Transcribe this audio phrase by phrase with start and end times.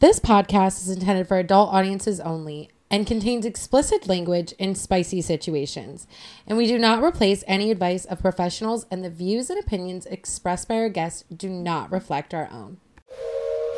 [0.00, 6.06] This podcast is intended for adult audiences only and contains explicit language in spicy situations.
[6.46, 10.68] And we do not replace any advice of professionals, and the views and opinions expressed
[10.68, 12.76] by our guests do not reflect our own.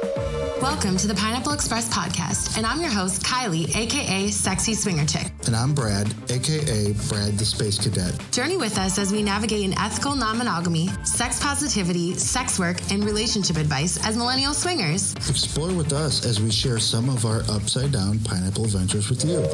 [0.02, 5.30] Welcome to the Pineapple Express podcast, and I'm your host, Kiley, aka Sexy Swinger Chick.
[5.46, 8.18] And I'm Brad, aka Brad the Space Cadet.
[8.30, 13.04] Journey with us as we navigate an ethical non monogamy, sex positivity, sex work, and
[13.04, 15.14] relationship advice as millennial swingers.
[15.28, 19.44] Explore with us as we share some of our upside down pineapple adventures with you.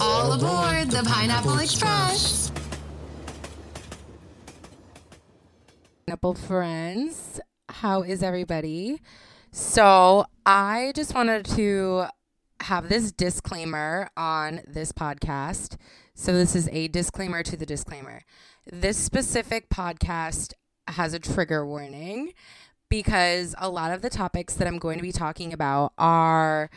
[0.00, 2.48] All, aboard the, the Pineapple, Pineapple Express.
[2.48, 2.64] Express.
[6.06, 9.00] Pineapple friends, how is everybody?
[9.56, 12.06] So, I just wanted to
[12.62, 15.76] have this disclaimer on this podcast.
[16.16, 18.22] So, this is a disclaimer to the disclaimer.
[18.66, 20.54] This specific podcast
[20.88, 22.32] has a trigger warning
[22.88, 26.68] because a lot of the topics that I'm going to be talking about are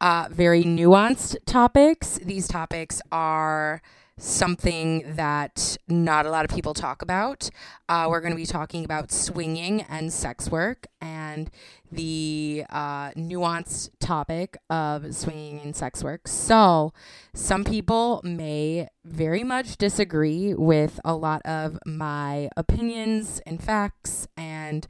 [0.00, 2.18] uh, very nuanced topics.
[2.18, 3.80] These topics are
[4.18, 7.50] something that not a lot of people talk about.
[7.88, 11.50] Uh, we're going to be talking about swinging and sex work and
[11.92, 16.26] the uh, nuanced topic of swinging and sex work.
[16.28, 16.92] So,
[17.34, 24.86] some people may very much disagree with a lot of my opinions and facts and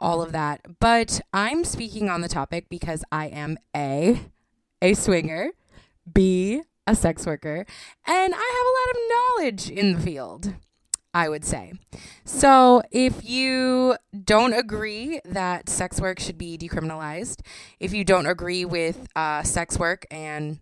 [0.00, 0.80] all of that.
[0.80, 4.20] But I'm speaking on the topic because I am A,
[4.80, 5.50] a swinger,
[6.12, 7.66] B, a sex worker,
[8.06, 10.54] and I have a lot of knowledge in the field.
[11.14, 11.74] I would say.
[12.24, 17.40] So, if you don't agree that sex work should be decriminalized,
[17.78, 20.60] if you don't agree with uh, sex work and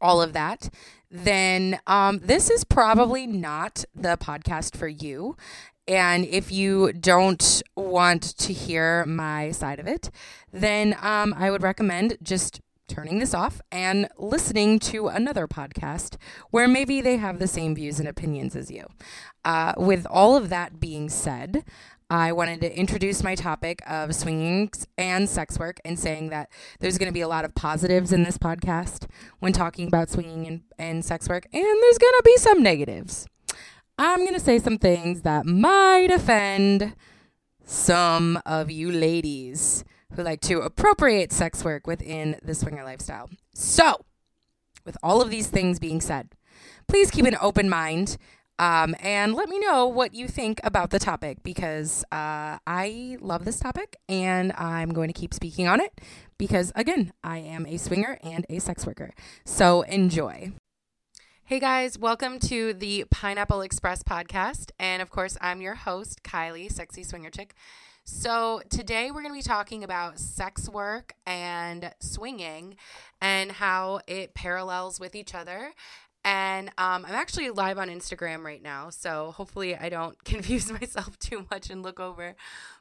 [0.00, 0.70] all of that,
[1.10, 5.36] then um, this is probably not the podcast for you.
[5.86, 10.10] And if you don't want to hear my side of it,
[10.52, 16.16] then um, I would recommend just turning this off and listening to another podcast
[16.50, 18.86] where maybe they have the same views and opinions as you.
[19.44, 21.64] Uh, with all of that being said,
[22.10, 26.50] I wanted to introduce my topic of swinging and sex work and saying that
[26.80, 29.08] there's going to be a lot of positives in this podcast
[29.38, 33.26] when talking about swinging and, and sex work, and there's going to be some negatives.
[33.96, 36.94] I'm going to say some things that might offend
[37.64, 43.30] some of you ladies who like to appropriate sex work within the swinger lifestyle.
[43.54, 44.04] So,
[44.84, 46.30] with all of these things being said,
[46.86, 48.16] please keep an open mind
[48.58, 53.44] um, and let me know what you think about the topic because uh, I love
[53.44, 56.00] this topic and I'm going to keep speaking on it
[56.38, 59.12] because, again, I am a swinger and a sex worker.
[59.44, 60.52] So enjoy.
[61.46, 64.70] Hey guys, welcome to the Pineapple Express podcast.
[64.78, 67.54] And of course, I'm your host, Kiley, Sexy Swinger Chick.
[68.06, 72.76] So, today we're going to be talking about sex work and swinging
[73.18, 75.72] and how it parallels with each other.
[76.22, 81.18] And um, I'm actually live on Instagram right now, so hopefully I don't confuse myself
[81.18, 82.36] too much and look over.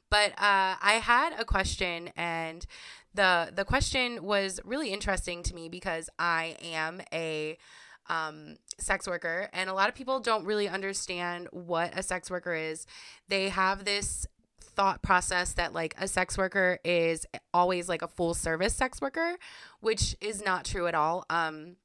[0.09, 2.66] But uh, I had a question, and
[3.13, 7.57] the the question was really interesting to me because I am a
[8.09, 12.53] um, sex worker, and a lot of people don't really understand what a sex worker
[12.53, 12.85] is.
[13.29, 14.28] They have this
[14.75, 19.35] thought process that like a sex worker is always like a full service sex worker,
[19.79, 21.25] which is not true at all.
[21.29, 21.78] Um,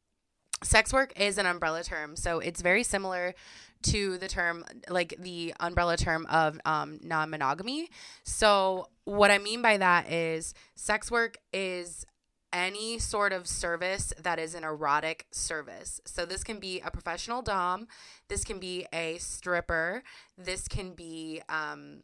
[0.63, 3.35] sex work is an umbrella term, so it's very similar
[3.81, 7.89] to the term like the umbrella term of um, non-monogamy.
[8.25, 12.05] So what I mean by that is sex work is
[12.53, 16.01] any sort of service that is an erotic service.
[16.07, 17.89] So this can be a professional dom,
[18.29, 20.03] this can be a stripper,
[20.37, 22.01] this can be um,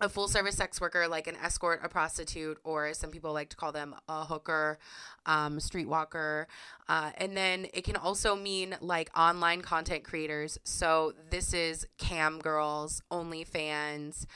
[0.00, 3.56] a full service sex worker like an escort, a prostitute, or some people like to
[3.56, 4.78] call them a hooker,
[5.24, 6.46] um, streetwalker.
[6.88, 10.58] Uh, and then it can also mean like online content creators.
[10.64, 14.26] So this is cam girls, OnlyFans,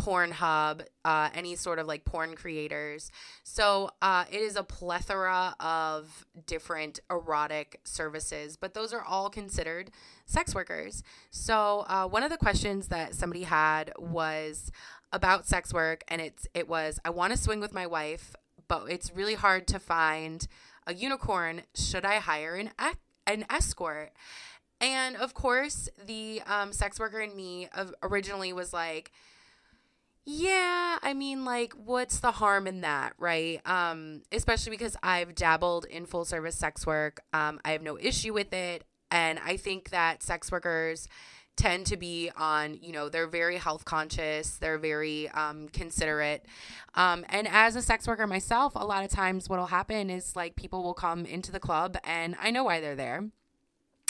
[0.00, 3.10] Pornhub, uh, any sort of like porn creators.
[3.42, 9.90] So uh, it is a plethora of different erotic services, but those are all considered
[10.24, 11.02] sex workers.
[11.30, 14.70] So uh, one of the questions that somebody had was,
[15.12, 18.34] about sex work and it's it was I want to swing with my wife,
[18.68, 20.46] but it's really hard to find
[20.86, 21.62] a unicorn.
[21.74, 22.70] Should I hire an
[23.26, 24.12] an escort?
[24.80, 27.68] And of course, the um, sex worker in me
[28.02, 29.10] originally was like,
[30.24, 33.66] yeah, I mean, like, what's the harm in that, right?
[33.66, 37.20] Um, especially because I've dabbled in full service sex work.
[37.32, 38.84] Um, I have no issue with it.
[39.10, 41.08] And I think that sex workers
[41.58, 46.46] tend to be on, you know, they're very health conscious, they're very um, considerate.
[46.94, 50.56] Um, and as a sex worker myself, a lot of times what'll happen is like
[50.56, 53.28] people will come into the club and I know why they're there.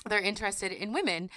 [0.08, 1.28] They're interested in women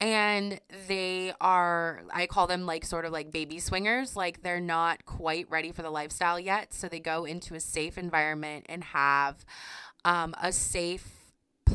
[0.00, 0.58] and
[0.88, 5.46] they are i call them like sort of like baby swingers like they're not quite
[5.50, 9.44] ready for the lifestyle yet so they go into a safe environment and have
[10.06, 11.19] um, a safe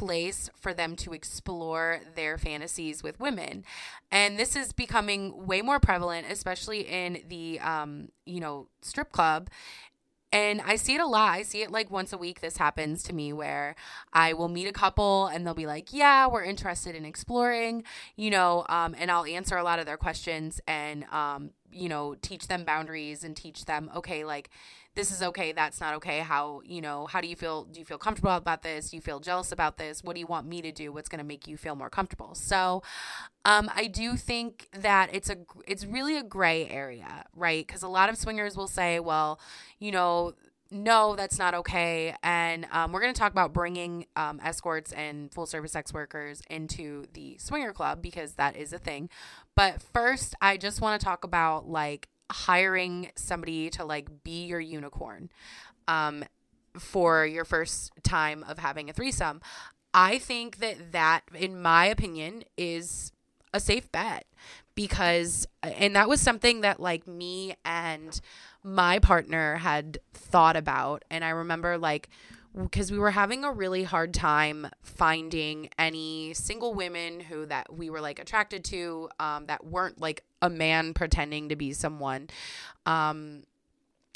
[0.06, 3.63] place for them to explore their fantasies with women.
[4.12, 9.50] And this is becoming way more prevalent, especially in the, um, you know, strip club.
[10.31, 11.31] And I see it a lot.
[11.31, 12.42] I see it like once a week.
[12.42, 13.74] This happens to me where
[14.12, 17.84] I will meet a couple and they'll be like, Yeah, we're interested in exploring,
[18.16, 22.16] you know, um, and I'll answer a lot of their questions and, um, you know,
[22.22, 24.50] teach them boundaries and teach them, okay, like,
[24.95, 26.19] this is okay, that's not okay.
[26.19, 27.65] How, you know, how do you feel?
[27.65, 28.89] Do you feel comfortable about this?
[28.89, 30.03] Do you feel jealous about this?
[30.03, 30.92] What do you want me to do?
[30.92, 32.33] What's going to make you feel more comfortable?
[32.33, 32.81] So,
[33.44, 35.38] um, I do think that it's a,
[35.68, 37.65] it's really a gray area, right?
[37.65, 39.39] Because a lot of swingers will say, well,
[39.80, 40.33] you know,
[40.71, 42.15] no, that's not okay.
[42.24, 46.41] And um, we're going to talk about bringing um, escorts and full service sex workers
[46.50, 49.09] into the swinger club because that is a thing.
[49.56, 54.60] But first, I just want to talk about like hiring somebody to like be your
[54.60, 55.30] unicorn
[55.88, 56.24] um,
[56.77, 59.42] for your first time of having a threesome.
[59.94, 63.12] I think that that, in my opinion, is
[63.54, 64.25] a safe bet
[64.75, 68.19] because, and that was something that like me and
[68.62, 71.06] my partner had thought about.
[71.10, 72.10] And I remember like,
[72.63, 77.90] because we were having a really hard time finding any single women who that we
[77.90, 82.30] were like attracted to um, that weren't like a man pretending to be someone.
[82.86, 83.44] Um,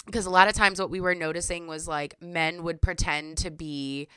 [0.06, 3.52] because a lot of times what we were noticing was like men would pretend to
[3.52, 4.08] be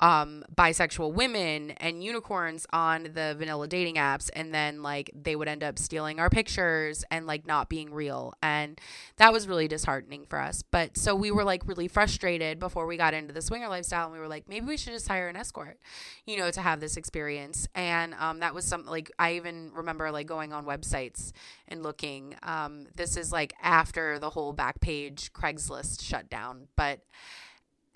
[0.00, 5.46] um, bisexual women and unicorns on the vanilla dating apps and then like they would
[5.46, 8.34] end up stealing our pictures and like not being real.
[8.42, 8.80] And
[9.16, 10.62] that was really disheartening for us.
[10.62, 14.12] But so we were like really frustrated before we got into the swinger lifestyle and
[14.12, 15.78] we were like maybe we should just hire an escort
[16.26, 17.68] you know to have this experience.
[17.74, 21.32] And um, that was something like i even remember like going on websites
[21.68, 22.34] and looking.
[22.42, 27.00] Um, this is like after the whole back page craigslist shut down but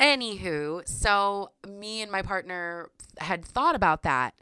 [0.00, 4.34] Anywho, so me and my partner had thought about that.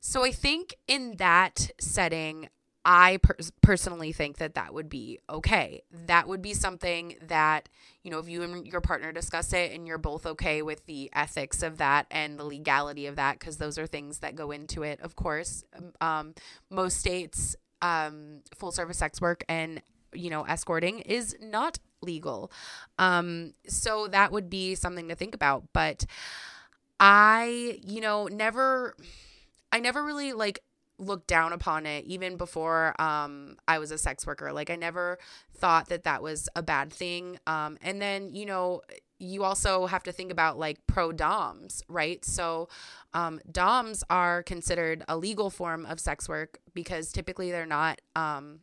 [0.00, 2.48] So I think in that setting,
[2.84, 5.82] I per- personally think that that would be okay.
[6.06, 7.68] That would be something that,
[8.02, 11.10] you know, if you and your partner discuss it and you're both okay with the
[11.12, 14.82] ethics of that and the legality of that, because those are things that go into
[14.82, 15.64] it, of course.
[16.00, 16.34] Um,
[16.70, 19.82] most states, um, full service sex work and,
[20.14, 22.50] you know, escorting is not legal.
[22.98, 25.64] Um, so that would be something to think about.
[25.72, 26.06] But
[26.98, 28.94] I, you know, never,
[29.72, 30.60] I never really like
[30.98, 34.52] looked down upon it even before um, I was a sex worker.
[34.52, 35.18] Like I never
[35.56, 37.38] thought that that was a bad thing.
[37.46, 38.82] Um, and then, you know,
[39.18, 42.24] you also have to think about like pro doms, right?
[42.24, 42.68] So,
[43.12, 48.60] um, doms are considered a legal form of sex work because typically they're not um,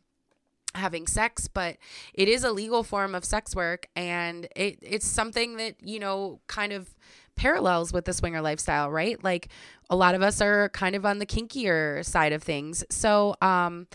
[0.78, 1.76] having sex, but
[2.14, 6.40] it is a legal form of sex work and it it's something that, you know,
[6.46, 6.94] kind of
[7.36, 9.22] parallels with the swinger lifestyle, right?
[9.22, 9.48] Like
[9.90, 12.84] a lot of us are kind of on the kinkier side of things.
[12.90, 13.86] So, um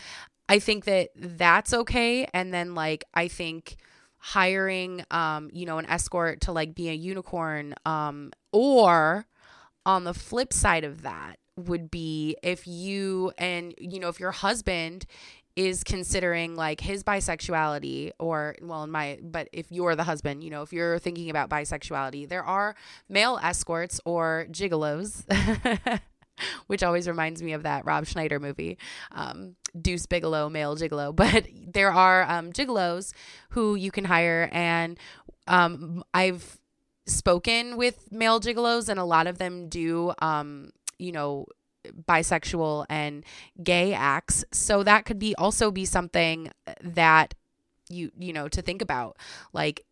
[0.49, 3.77] I think that that's okay and then like I think
[4.17, 9.25] hiring um you know an escort to like be a unicorn um or
[9.85, 14.31] on the flip side of that would be if you and you know if your
[14.31, 15.05] husband
[15.55, 20.49] is considering like his bisexuality or well in my but if you're the husband you
[20.49, 22.75] know if you're thinking about bisexuality there are
[23.07, 25.23] male escorts or gigolos
[26.67, 28.77] which always reminds me of that rob schneider movie
[29.11, 31.15] um, deuce bigalow male gigolo.
[31.23, 33.13] But there are um, gigolos
[33.49, 34.97] who you can hire and
[35.47, 36.59] um, i've
[37.05, 41.45] spoken with male gigolos and a lot of them do um, you know
[42.07, 43.23] bisexual and
[43.63, 44.45] gay acts.
[44.51, 47.33] So that could be also be something that
[47.89, 49.17] you you know to think about
[49.51, 49.85] like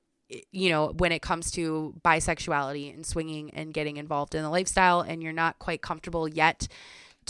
[0.52, 5.02] you know when it comes to bisexuality and swinging and getting involved in the lifestyle
[5.02, 6.68] and you're not quite comfortable yet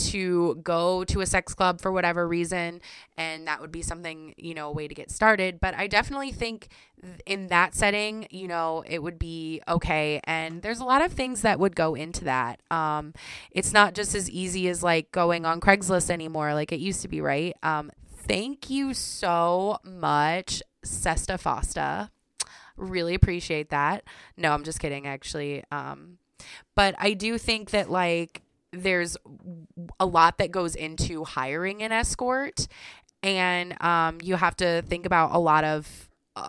[0.10, 2.82] to go to a sex club for whatever reason
[3.18, 5.60] and that would be something you know a way to get started.
[5.60, 6.70] But i definitely think
[7.26, 10.20] in that setting you know it would be okay.
[10.24, 12.62] And there's a lot of things that would go into that.
[12.72, 13.14] Um
[13.52, 17.08] it's not just as easy as like going on craigslist anymore like it used to
[17.08, 17.56] be right?
[17.64, 22.10] Um thank you so much sesta fosta.
[22.78, 24.04] Really appreciate that.
[24.38, 25.64] No i'm just kidding actually.
[25.72, 26.18] Um
[26.76, 28.42] but i do think that like
[28.72, 29.18] there's
[30.00, 32.68] a lot that goes into hiring an escort.
[33.24, 36.08] And um, you have to think about a lot of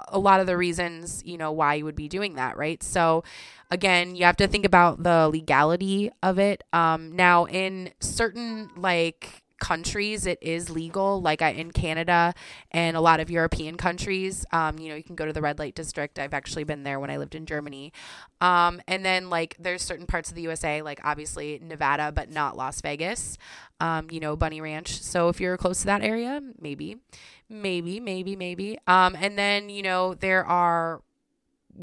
[0.08, 2.82] a lot of the reasons you know why you would be doing that right?
[2.82, 3.24] So
[3.70, 6.62] again you have to think about the legality of it.
[6.72, 12.34] Um, now in certain like countries it is legal like I, in canada
[12.72, 15.60] and a lot of european countries um, you know you can go to the red
[15.60, 16.18] light district.
[16.18, 17.92] I've actually been there when i lived in germany.
[18.40, 22.56] Um, and then like there's certain parts of the usa like obviously nevada but not
[22.56, 23.38] las vegas.
[23.78, 25.00] Um, you know bunny ranch.
[25.00, 26.96] So if you're close to that area maybe
[27.48, 28.78] maybe maybe maybe.
[28.88, 31.02] Um, and then you know there are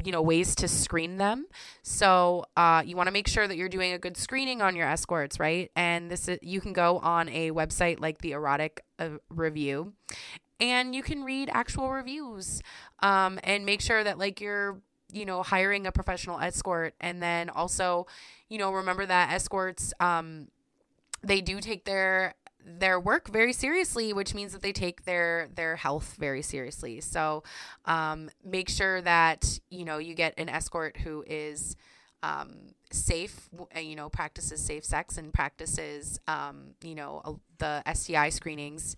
[0.03, 1.47] you know ways to screen them.
[1.83, 4.87] So uh, you want to make sure that you're doing a good screening on your
[4.87, 5.71] escorts right?
[5.75, 9.93] And this is, you can go on a website like the erotic uh, review
[10.59, 12.61] and you can read actual reviews
[12.99, 14.81] um, and make sure that like you're
[15.11, 16.93] you know hiring a professional escort.
[16.99, 18.07] And then also
[18.49, 20.47] you know remember that escorts um,
[21.23, 22.35] they do take their
[22.77, 27.01] their work very seriously, which means that they take their their health very seriously.
[27.01, 27.43] So
[27.85, 31.75] um, make sure that you know you get an escort who is
[32.23, 38.95] um, safe, you know, practices safe sex and practices, um, you know, the STI screenings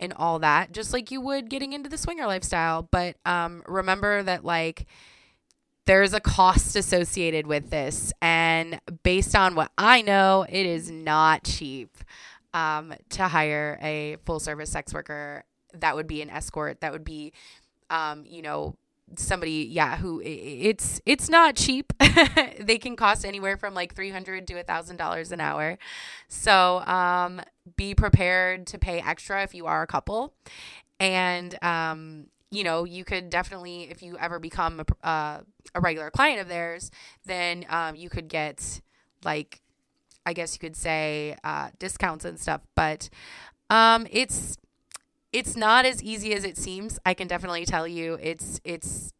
[0.00, 2.82] and all that, just like you would getting into the swinger lifestyle.
[2.82, 4.86] But um, remember that like
[5.84, 11.44] there's a cost associated with this, and based on what I know, it is not
[11.44, 11.90] cheap
[12.54, 15.44] um, to hire a full service sex worker
[15.74, 16.80] that would be an escort.
[16.80, 17.32] That would be
[17.90, 18.76] um, you know
[19.16, 21.92] somebody yeah who it's it's not cheap.
[22.60, 25.78] They can cost anywhere from like 300 to a thousand dollars an hour.
[26.28, 27.40] So um,
[27.76, 30.32] be prepared to pay extra if you are a couple.
[31.00, 35.40] And um, you know you could definitely if you ever become a, uh,
[35.74, 36.90] a regular client of theirs
[37.24, 38.80] then um, you could get
[39.24, 39.61] like
[40.24, 43.08] I guess you could say uh, discounts and stuff, but
[43.70, 44.56] um, it's
[45.32, 46.98] it's not as easy as it seems.
[47.06, 49.12] I can definitely tell you, it's it's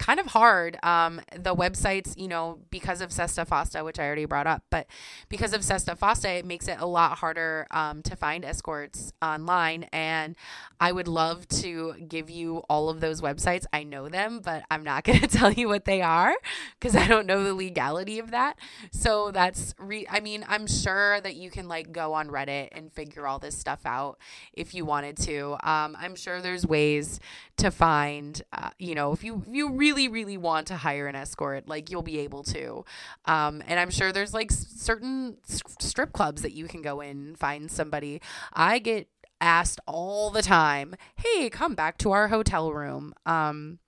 [0.00, 0.78] kind of hard.
[0.82, 4.86] Um, the websites, you know, because of Sesta Fosta, which I already brought up, but
[5.28, 9.84] because of Sesta Fosta, it makes it a lot harder um, to find escorts online.
[9.92, 10.36] And
[10.80, 13.66] I would love to give you all of those websites.
[13.74, 16.34] I know them, but I'm not going to tell you what they are
[16.78, 18.58] because I don't know the legality of that.
[18.90, 22.90] So that's, re- I mean, I'm sure that you can like go on Reddit and
[22.90, 24.18] figure all this stuff out
[24.54, 25.52] if you wanted to.
[25.62, 27.20] Um, I'm sure there's ways
[27.58, 31.06] to find, uh, you know, if you if you really really really want to hire
[31.06, 32.84] an escort, like you'll be able to.
[33.26, 37.38] Um, and I'm sure there's like certain strip clubs that you can go in and
[37.38, 38.20] find somebody.
[38.52, 39.08] I get
[39.40, 43.78] asked all the time, "Hey, come back to our hotel room." Um,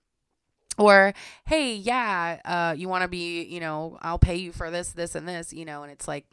[0.79, 1.13] or
[1.45, 5.13] hey yeah uh, you want to be you know i'll pay you for this this
[5.13, 6.25] and this you know and it's like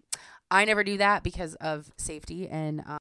[0.51, 2.97] i never do that because of safety and uh,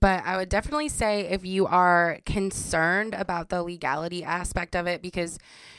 [0.00, 5.00] but I would definitely say if you are concerned about the legality aspect of it,
[5.00, 5.38] because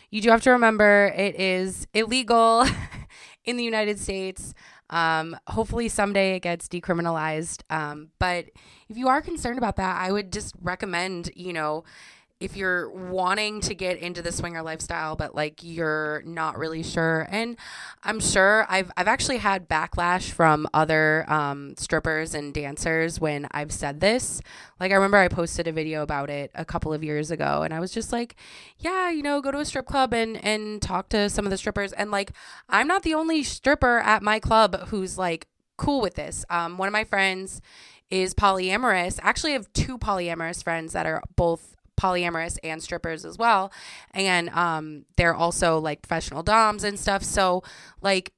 [0.09, 2.65] you do have to remember it is illegal
[3.45, 4.53] in the United States.
[4.89, 7.63] Um, hopefully, someday it gets decriminalized.
[7.69, 8.45] Um, but
[8.89, 11.83] if you are concerned about that, I would just recommend, you know,
[12.39, 17.27] if you're wanting to get into the swinger lifestyle but like you're not really sure
[17.31, 17.57] and
[18.03, 23.71] i'm sure i've, I've actually had backlash from other um, strippers and dancers when i've
[23.71, 24.41] said this.
[24.79, 27.73] Like i remember i posted a video about it a couple of years ago and
[27.73, 28.35] i was just like
[28.77, 31.57] yeah you know go to a strip club and and talk to some of the
[31.57, 31.93] strippers.
[31.93, 32.31] And like
[32.69, 36.43] i'm not the only stripper at my club who's like cool with this.
[36.49, 37.61] Um, one of my friends
[38.09, 39.19] is polyamorous.
[39.23, 43.71] I actually I have two polyamorous friends that are both polyamorous and strippers as well.
[44.11, 47.23] And um, they're also like professional doms and stuff.
[47.23, 47.63] So,
[48.01, 48.31] like,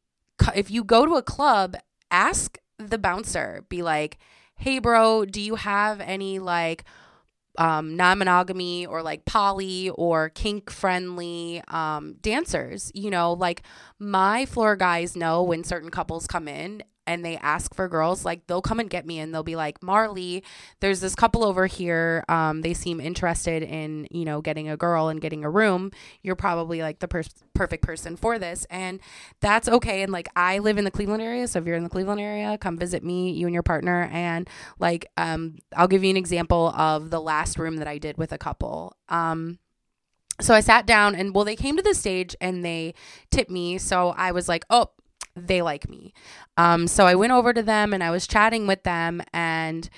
[0.56, 1.76] if you go to a club,
[2.10, 4.18] ask the bouncer, be like,
[4.56, 6.84] hey, bro, do you have any like
[7.58, 12.92] um, non monogamy or like poly or kink friendly um, dancers?
[12.94, 13.64] You know, like
[14.00, 18.46] my floor guys know when certain couples come in and they ask for girls, like
[18.46, 20.44] they'll come and get me and they'll be like, Marley,
[20.80, 22.24] there's this couple over here.
[22.30, 25.90] Um, they seem interested in, you know, getting a girl and getting a room.
[26.22, 27.24] You're probably like the per-
[27.56, 28.68] perfect person for this.
[28.70, 29.00] And
[29.42, 30.04] that's okay.
[30.04, 31.48] And like, I live in the Cleveland area.
[31.48, 34.08] So if you're in the Cleveland area, come visit me, you and your partner.
[34.12, 34.48] And
[34.78, 38.32] like, um, I'll give you an example of the last room that I did with
[38.32, 38.96] a couple.
[39.10, 39.58] Um,
[40.40, 42.94] so I sat down and well, they came to the stage and they
[43.32, 43.80] tipped me.
[43.80, 44.92] So I was like, oh,
[45.48, 46.14] they like me.
[46.58, 49.90] Um, so I went over to them and I was chatting with them and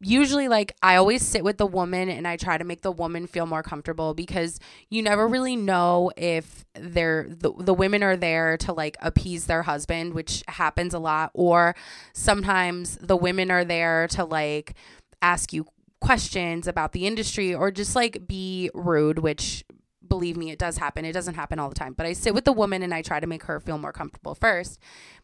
[0.00, 3.26] usually like I always sit with the woman and I try to make the woman
[3.26, 8.56] feel more comfortable because you never really know if they're the, the women are there
[8.58, 11.74] to like appease their husband, which happens a lot, or
[12.12, 14.74] sometimes the women are there to like
[15.22, 15.66] ask you
[16.00, 19.64] questions about the industry or just like be rude, which
[20.08, 21.04] believe me, it does happen.
[21.04, 23.20] It doesn't happen all the time, but I sit with the woman and I try
[23.20, 24.78] to make her feel more comfortable first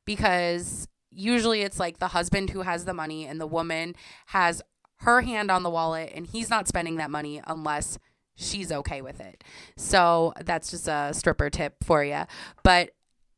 [0.05, 3.95] because usually it's like the husband who has the money and the woman
[4.27, 4.63] has
[4.99, 7.99] her hand on the wallet and he's not spending that money unless
[8.35, 9.43] she's okay with it.
[9.77, 12.23] So that's just a stripper tip for you.
[12.63, 12.91] But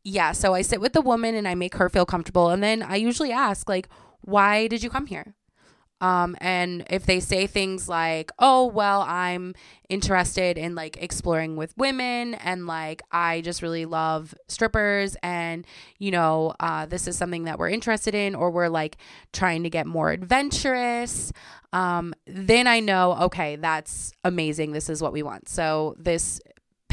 [0.05, 2.83] yeah, so I sit with the woman and I make her feel comfortable and then
[2.83, 3.89] I usually ask like
[4.25, 5.35] why did you come here?
[6.03, 9.55] Um, and if they say things like, oh, well, I'm
[9.89, 15.65] interested in like exploring with women and like I just really love strippers and,
[15.99, 18.97] you know, uh, this is something that we're interested in or we're like
[19.33, 21.33] trying to get more adventurous,
[21.73, 24.73] um, then I know, okay, that's amazing.
[24.73, 25.49] This is what we want.
[25.49, 26.41] So this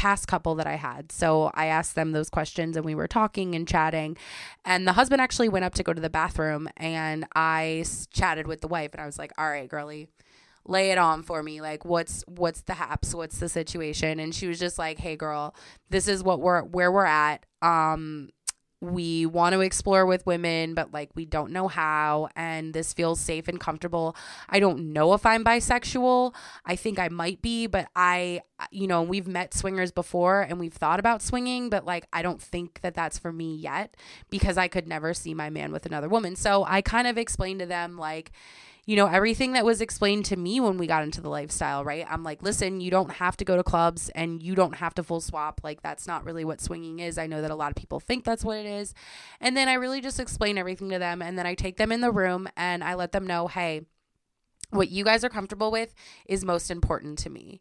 [0.00, 1.12] past couple that I had.
[1.12, 4.16] So I asked them those questions and we were talking and chatting.
[4.64, 8.62] And the husband actually went up to go to the bathroom and I chatted with
[8.62, 10.08] the wife and I was like, "All right, girlie,
[10.64, 11.60] lay it on for me.
[11.60, 13.14] Like what's what's the haps?
[13.14, 15.54] What's the situation?" And she was just like, "Hey girl,
[15.90, 17.44] this is what we're where we're at.
[17.60, 18.30] Um
[18.80, 23.20] we want to explore with women, but like we don't know how, and this feels
[23.20, 24.16] safe and comfortable.
[24.48, 26.34] I don't know if I'm bisexual.
[26.64, 30.72] I think I might be, but I, you know, we've met swingers before and we've
[30.72, 33.96] thought about swinging, but like I don't think that that's for me yet
[34.30, 36.34] because I could never see my man with another woman.
[36.36, 38.32] So I kind of explained to them, like,
[38.90, 42.04] you know, everything that was explained to me when we got into the lifestyle, right?
[42.10, 45.04] I'm like, listen, you don't have to go to clubs and you don't have to
[45.04, 45.60] full swap.
[45.62, 47.16] Like, that's not really what swinging is.
[47.16, 48.92] I know that a lot of people think that's what it is.
[49.40, 51.22] And then I really just explain everything to them.
[51.22, 53.82] And then I take them in the room and I let them know, hey,
[54.70, 55.94] what you guys are comfortable with
[56.26, 57.60] is most important to me.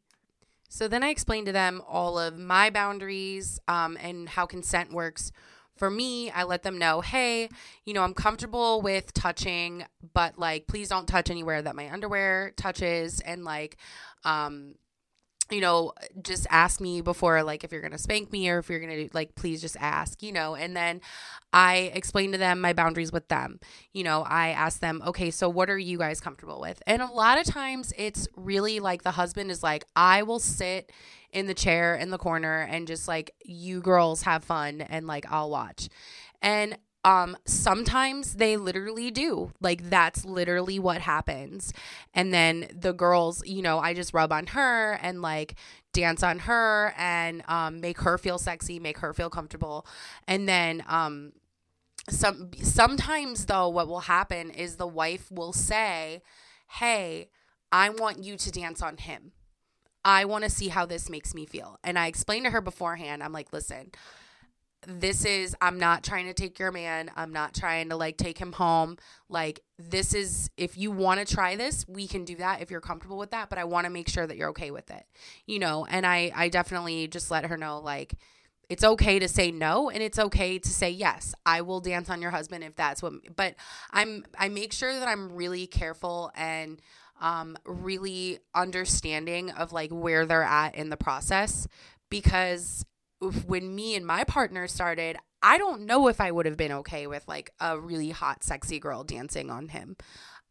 [0.67, 5.31] So then I explained to them all of my boundaries um, and how consent works
[5.79, 7.49] for me, I let them know, hey,
[7.85, 12.51] you know, I'm comfortable with touching, but like, please don't touch anywhere that my underwear
[12.57, 13.21] touches.
[13.21, 13.77] And like,
[14.25, 14.75] um,
[15.51, 18.69] you know, just ask me before, like, if you're going to spank me or if
[18.69, 20.55] you're going to, like, please just ask, you know.
[20.55, 21.01] And then
[21.51, 23.59] I explain to them my boundaries with them.
[23.93, 26.81] You know, I ask them, okay, so what are you guys comfortable with?
[26.85, 30.91] And a lot of times it's really like the husband is like, I will sit
[31.31, 35.25] in the chair in the corner and just like, you girls have fun and like,
[35.31, 35.89] I'll watch.
[36.41, 39.51] And um sometimes they literally do.
[39.61, 41.73] Like that's literally what happens.
[42.13, 45.55] And then the girls you know i just rub on her and like
[45.93, 49.85] dance on her and um make her feel sexy make her feel comfortable.
[50.27, 51.33] And then um
[52.09, 56.21] some sometimes though what will happen is the wife will say
[56.79, 57.29] hey
[57.71, 59.31] i want you to dance on him.
[60.05, 61.77] I want to see how this makes me feel.
[61.83, 63.91] And i explained to her beforehand i'm like listen
[64.87, 67.11] this is I'm not trying to take your man.
[67.15, 68.97] I'm not trying to like take him home.
[69.27, 72.81] Like this is if you want to try this, we can do that if you're
[72.81, 75.05] comfortable with that, but I want to make sure that you're okay with it.
[75.45, 78.15] You know, and I I definitely just let her know like
[78.69, 81.33] it's okay to say no and it's okay to say yes.
[81.45, 83.55] I will dance on your husband if that's what but
[83.91, 86.79] I'm I make sure that I'm really careful and
[87.19, 91.67] um really understanding of like where they're at in the process
[92.09, 92.85] because
[93.19, 97.07] when me and my partner started, I don't know if I would have been okay
[97.07, 99.95] with like a really hot, sexy girl dancing on him.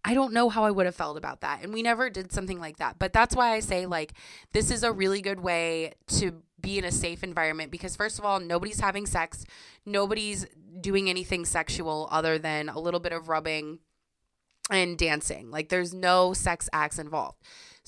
[0.04, 1.62] I don't know how I would have felt about that.
[1.62, 2.98] And we never did something like that.
[2.98, 4.14] But that's why I say, like,
[4.52, 8.24] this is a really good way to be in a safe environment because, first of
[8.24, 9.44] all, nobody's having sex,
[9.84, 10.46] nobody's
[10.80, 13.80] doing anything sexual other than a little bit of rubbing
[14.70, 15.50] and dancing.
[15.50, 17.38] Like, there's no sex acts involved.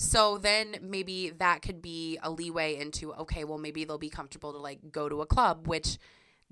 [0.02, 4.50] So then maybe that could be a leeway into okay, well maybe they'll be comfortable
[4.50, 5.98] to like go to a club, which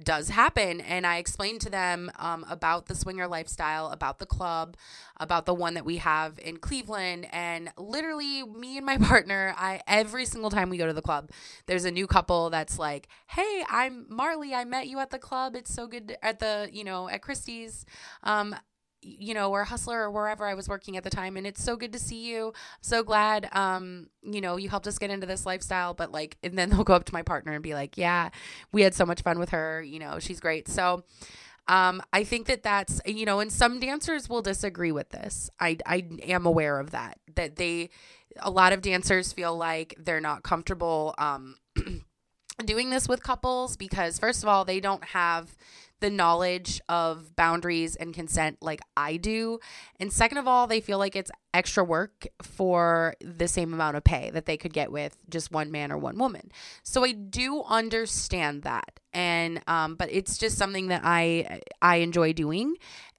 [0.05, 0.83] does happen.
[0.83, 4.77] And I explained to them um, about the swinger lifestyle, about the club,
[5.17, 7.27] about the one that we have in Cleveland.
[7.33, 11.31] And literally, me and my partner, I every single time we go to the club,
[11.65, 14.55] there's a new couple that's like, "Hey, I'm Marley.
[14.55, 15.57] I met you at the club.
[15.57, 17.87] It's so good to, at the you know at Christie's.
[18.23, 18.55] Um,
[19.01, 21.37] you know, or Hustler or wherever I was working at the time.
[21.37, 22.53] And it's so good to see you.
[22.81, 25.95] So glad, um, you know, you helped us get into this lifestyle.
[25.95, 28.31] But like, and then they'll go up to my partner and be like, yeah,
[28.73, 29.83] we had so much fun with her.
[29.83, 30.69] You know, she's great.
[30.69, 31.05] So,
[31.69, 35.51] um, I think that that's, you know, and some dancers will disagree with this.
[35.61, 37.91] I, I am aware of that, that they,
[38.39, 41.57] a lot of dancers feel like they're not comfortable, um,
[42.65, 45.55] doing this with couples because first of all, they don't have
[46.01, 49.61] the knowledge of boundaries and consent like I do.
[49.99, 54.05] And second of all, they feel like it's extra work for the same amount of
[54.05, 56.53] pay that they could get with just one man or one woman.
[56.83, 59.01] So I do understand that.
[59.13, 62.77] And um but it's just something that I I enjoy doing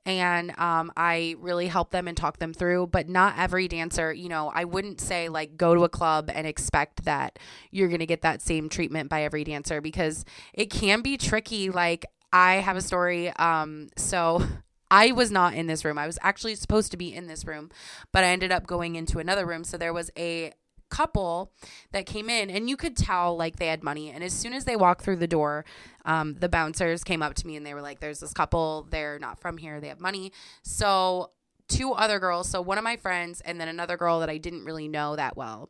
[0.09, 2.87] and um, I really help them and talk them through.
[2.87, 6.47] But not every dancer, you know, I wouldn't say like go to a club and
[6.47, 7.37] expect that
[7.69, 11.69] you're going to get that same treatment by every dancer because it can be tricky.
[11.69, 13.29] Like, I have a story.
[13.31, 14.43] Um, so
[14.91, 15.97] I was not in this room.
[15.97, 17.69] I was actually supposed to be in this room,
[18.11, 19.63] but I ended up going into another room.
[19.63, 20.53] So there was a
[20.89, 21.51] couple
[21.91, 24.65] that came in and you could tell like they had money and as soon as
[24.65, 25.63] they walked through the door
[26.05, 29.19] um, the bouncers came up to me and they were like there's this couple they're
[29.19, 30.31] not from here they have money
[30.63, 31.29] so
[31.67, 34.65] two other girls so one of my friends and then another girl that i didn't
[34.65, 35.69] really know that well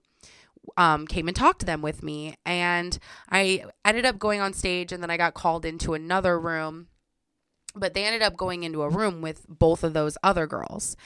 [0.78, 2.36] um, came and talked to them with me.
[2.46, 2.98] And
[3.30, 6.88] I ended up going on stage and then I got called into another room.
[7.76, 10.98] But they ended up going into a room with both of those other girls.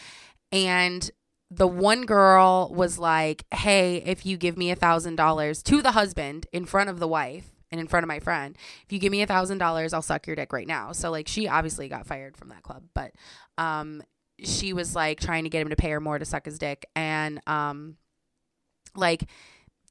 [0.51, 1.09] And
[1.51, 5.91] the one girl was like, Hey, if you give me a thousand dollars to the
[5.91, 9.11] husband in front of the wife and in front of my friend, if you give
[9.11, 10.93] me a thousand dollars, I'll suck your dick right now.
[10.93, 13.11] So like she obviously got fired from that club, but
[13.57, 14.01] um
[14.43, 16.85] she was like trying to get him to pay her more to suck his dick
[16.95, 17.97] and um
[18.95, 19.23] like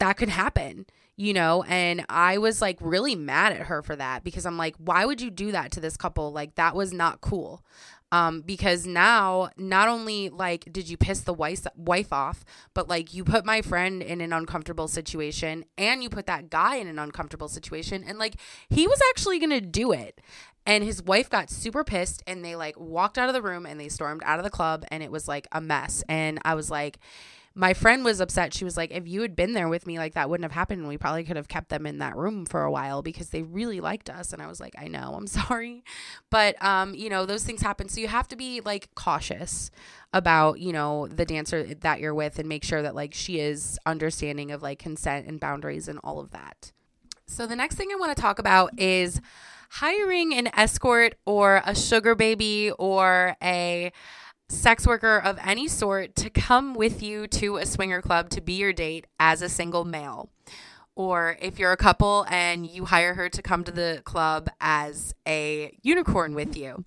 [0.02, 1.62] that could happen you know?
[1.64, 5.20] And i was like really mad at her for that because i'm like why would
[5.20, 6.32] you do that to this couple?
[6.32, 7.62] Like that was not cool.
[8.10, 13.14] Um, because now not only like did you piss the wife wife off, but like
[13.14, 16.98] you put my friend in an uncomfortable situation, and you put that guy in an
[16.98, 18.34] uncomfortable situation, and like
[18.68, 20.20] he was actually gonna do it,
[20.66, 23.80] and his wife got super pissed, and they like walked out of the room and
[23.80, 26.70] they stormed out of the club, and it was like a mess, and I was
[26.70, 26.98] like
[27.54, 28.54] my friend was upset.
[28.54, 30.88] She was like, if you had been there with me, like that wouldn't have happened.
[30.88, 33.80] We probably could have kept them in that room for a while because they really
[33.80, 34.32] liked us.
[34.32, 35.84] And I was like, I know, I'm sorry.
[36.30, 37.88] But, um, you know, those things happen.
[37.88, 39.70] So you have to be like cautious
[40.12, 43.78] about, you know, the dancer that you're with and make sure that like she is
[43.86, 46.72] understanding of like consent and boundaries and all of that.
[47.26, 49.20] So the next thing I want to talk about is
[49.70, 53.90] hiring an escort or a sugar baby or a
[54.52, 58.52] sex worker of any sort to come with you to a swinger club to be
[58.54, 60.28] your date as a single male.
[60.94, 65.14] Or if you're a couple and you hire her to come to the club as
[65.26, 66.84] a unicorn with you.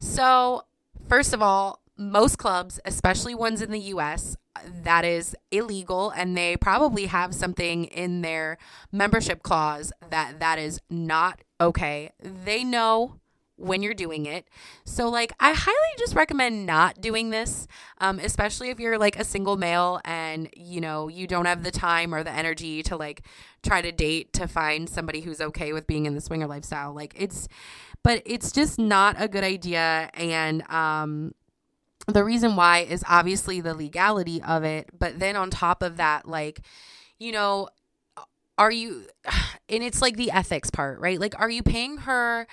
[0.00, 0.64] So,
[1.08, 4.36] first of all, most clubs, especially ones in the US,
[4.82, 8.58] that is illegal and they probably have something in their
[8.90, 12.10] membership clause that that is not okay.
[12.20, 13.20] They know
[13.64, 14.46] when you're doing it.
[14.84, 17.66] So, like, I highly just recommend not doing this,
[17.98, 21.70] um, especially if you're like a single male and you know you don't have the
[21.70, 23.22] time or the energy to like
[23.62, 26.92] try to date to find somebody who's okay with being in the swinger lifestyle.
[26.94, 27.48] Like, it's,
[28.02, 30.10] but it's just not a good idea.
[30.14, 31.34] And, um,
[32.06, 36.28] the reason why is obviously the legality of it, but then on top of that,
[36.28, 36.60] like,
[37.18, 37.68] you know,
[38.58, 39.06] are you,
[39.68, 41.18] and it's like the ethics part, right?
[41.18, 42.46] Like, are you paying her?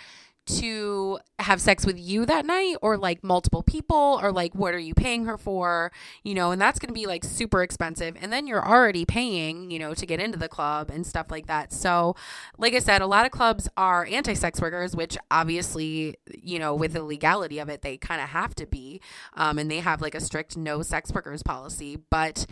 [0.60, 4.80] To have sex with you that night or like multiple people or like what are
[4.80, 5.92] you paying her for
[6.24, 8.16] you know and that's going to be like super expensive.
[8.22, 11.48] And then you're already paying you know to get into the club and stuff like
[11.48, 11.74] that.
[11.74, 12.16] So
[12.58, 16.94] like i said a lot of clubs are anti-sex workers which obviously you know with
[16.94, 19.02] the legality of it they kind of have to be
[19.36, 21.98] um, and they have like a strict no sex workers policy.
[22.10, 22.46] But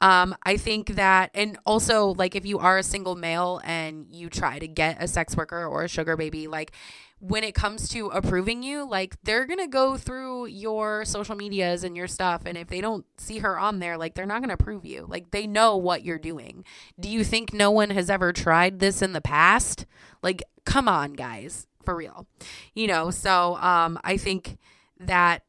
[0.00, 4.30] um, I think that, and also, like, if you are a single male and you
[4.30, 6.72] try to get a sex worker or a sugar baby, like,
[7.20, 11.84] when it comes to approving you, like they're going to go through your social medias
[11.84, 12.42] and your stuff.
[12.46, 15.04] And if they don't see her on there, like they're not going to approve you.
[15.06, 16.64] Like they know what you're doing.
[16.98, 19.84] Do you think no one has ever tried this in the past?
[20.22, 22.26] Like, come on, guys, for real.
[22.74, 24.56] You know, so um, I think
[24.98, 25.42] that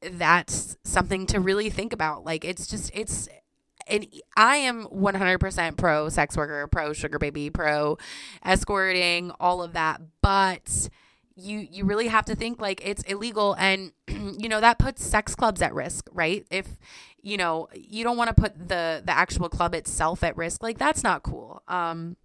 [0.00, 2.24] that's something to really think about.
[2.24, 3.28] Like, it's just, it's,
[3.88, 7.98] and I am 100% pro sex worker, pro sugar baby, pro
[8.44, 10.00] escorting, all of that.
[10.22, 10.88] But
[11.36, 15.34] you you really have to think like it's illegal and you know that puts sex
[15.34, 16.46] clubs at risk right?
[16.50, 16.66] If
[17.22, 20.78] you know you don't want to put the the actual club itself at risk like
[20.78, 21.62] that's not cool.
[21.68, 22.16] Um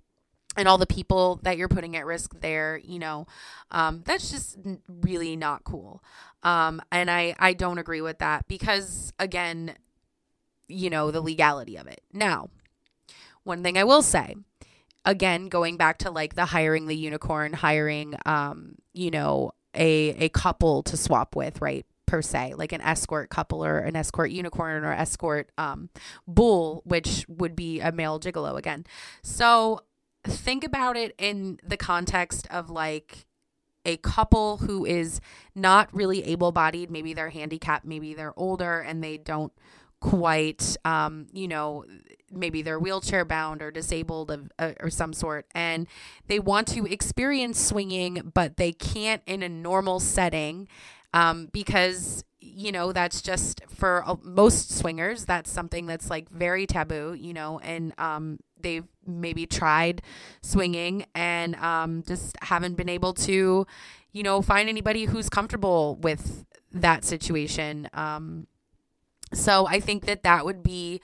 [0.57, 3.27] and all the people that you're putting at risk there you know
[3.71, 6.01] um that's just really not cool.
[6.43, 9.75] Um and i i don't agree with that because again
[10.67, 12.01] you know the legality of it.
[12.13, 12.49] Now
[13.43, 14.35] one thing i will say
[15.05, 20.29] again going back to like the hiring the unicorn hiring um you know a a
[20.29, 24.83] couple to swap with right per se like an escort couple or an escort unicorn
[24.83, 25.89] or escort um
[26.27, 28.85] bull which would be a male gigolo again.
[29.23, 29.81] So
[30.25, 33.25] think about it in the context of like
[33.85, 35.21] a couple who is
[35.55, 39.53] not really able bodied, maybe they're handicapped, maybe they're older and they don't
[40.01, 41.85] quite, um, you know,
[42.31, 45.87] maybe they're wheelchair bound or disabled of, uh, or some sort, and
[46.27, 50.67] they want to experience swinging, but they can't in a normal setting
[51.13, 56.65] um, because you know that's just for uh, most swingers that's something that's like very
[56.65, 60.01] taboo you know and um, they've maybe tried
[60.41, 63.65] swinging and um, just haven't been able to
[64.11, 68.47] you know find anybody who's comfortable with that situation um,
[69.33, 71.01] so i think that that would be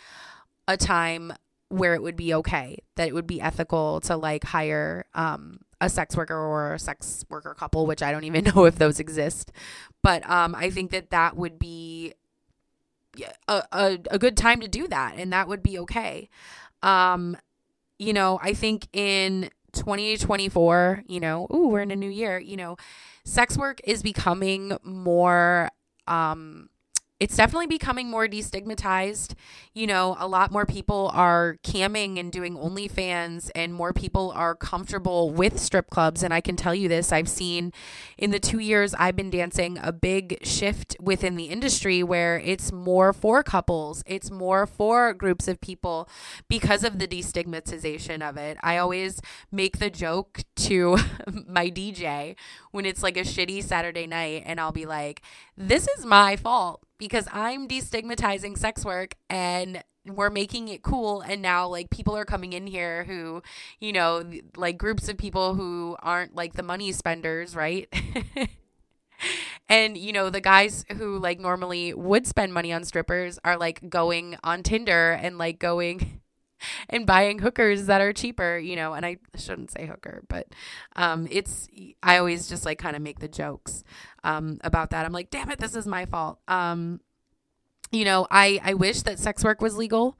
[0.67, 1.33] a time
[1.69, 5.89] where it would be okay that it would be ethical to like hire um, a
[5.89, 9.51] sex worker or a sex worker couple, which I don't even know if those exist.
[10.03, 12.13] But um, I think that that would be
[13.47, 16.29] a, a, a good time to do that, and that would be okay.
[16.83, 17.37] Um,
[17.99, 22.57] you know, I think in 2024, you know, ooh, we're in a new year, you
[22.57, 22.77] know,
[23.23, 25.69] sex work is becoming more
[26.07, 26.69] um
[27.19, 29.33] it's definitely becoming more destigmatized.
[29.73, 34.53] You know, a lot more people are camming and doing OnlyFans, and more people are
[34.53, 36.21] comfortable with strip clubs.
[36.21, 37.73] And I can tell you this I've seen
[38.17, 42.71] in the two years I've been dancing a big shift within the industry where it's
[42.71, 46.07] more for couples, it's more for groups of people
[46.47, 48.57] because of the destigmatization of it.
[48.61, 50.97] I always make the joke to
[51.47, 52.35] my DJ
[52.71, 55.23] when it's like a shitty Saturday night, and I'll be like,
[55.57, 61.21] this is my fault because I'm destigmatizing sex work and we're making it cool.
[61.21, 63.41] And now like people are coming in here who
[63.79, 64.23] you know
[64.55, 67.91] like groups of people who aren't like the money spenders right?
[69.69, 73.89] And you know the guys who like normally would spend money on strippers are like
[73.89, 76.21] going on tinder and like going
[76.89, 80.47] and buying hookers that are cheaper, you know, and I shouldn't say hooker, but
[80.95, 81.67] um, it's,
[82.01, 83.83] I always just like kind of make the jokes
[84.23, 85.05] um, about that.
[85.05, 86.39] I'm like, damn it, this is my fault.
[86.47, 87.01] Um,
[87.91, 90.17] you know, I, I wish that sex work was legal.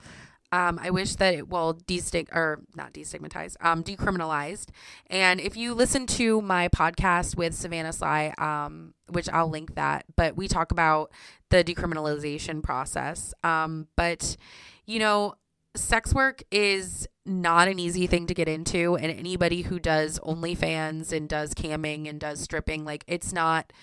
[0.51, 4.69] Um, I wish that it will destig or not destigmatized, um, decriminalized.
[5.07, 10.05] And if you listen to my podcast with Savannah Sly, um, which I'll link that,
[10.15, 11.12] but we talk about
[11.49, 13.33] the decriminalization process.
[13.43, 14.38] Um, but
[14.86, 15.36] you know,
[15.77, 21.11] sex work is not an easy thing to get into and anybody who does OnlyFans
[21.11, 23.73] and does camming and does stripping like it's not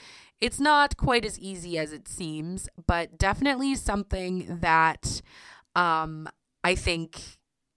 [0.40, 5.20] it's not quite as easy as it seems but definitely something that
[5.76, 6.28] um
[6.62, 7.20] I think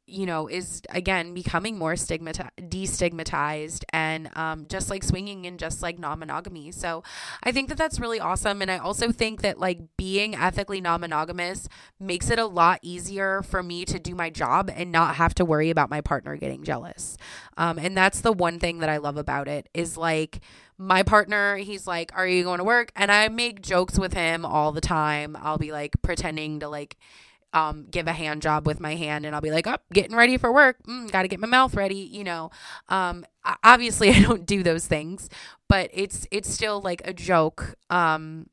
[0.07, 5.83] you know, is again becoming more stigmatized, destigmatized, and um, just like swinging and just
[5.83, 6.71] like non monogamy.
[6.71, 7.03] So
[7.43, 8.61] I think that that's really awesome.
[8.61, 11.67] And I also think that like being ethically non monogamous
[11.99, 15.45] makes it a lot easier for me to do my job and not have to
[15.45, 17.17] worry about my partner getting jealous.
[17.57, 20.39] Um, and that's the one thing that I love about it is like,
[20.77, 22.91] my partner, he's like, Are you going to work?
[22.95, 25.35] And I make jokes with him all the time.
[25.39, 26.95] I'll be like pretending to like,
[27.53, 30.37] um, give a hand job with my hand and I'll be like, oh, getting ready
[30.37, 30.77] for work.
[30.83, 31.95] Mm, Got to get my mouth ready.
[31.95, 32.51] You know,
[32.89, 33.25] um,
[33.63, 35.29] obviously I don't do those things,
[35.67, 37.75] but it's, it's still like a joke.
[37.89, 38.47] Um,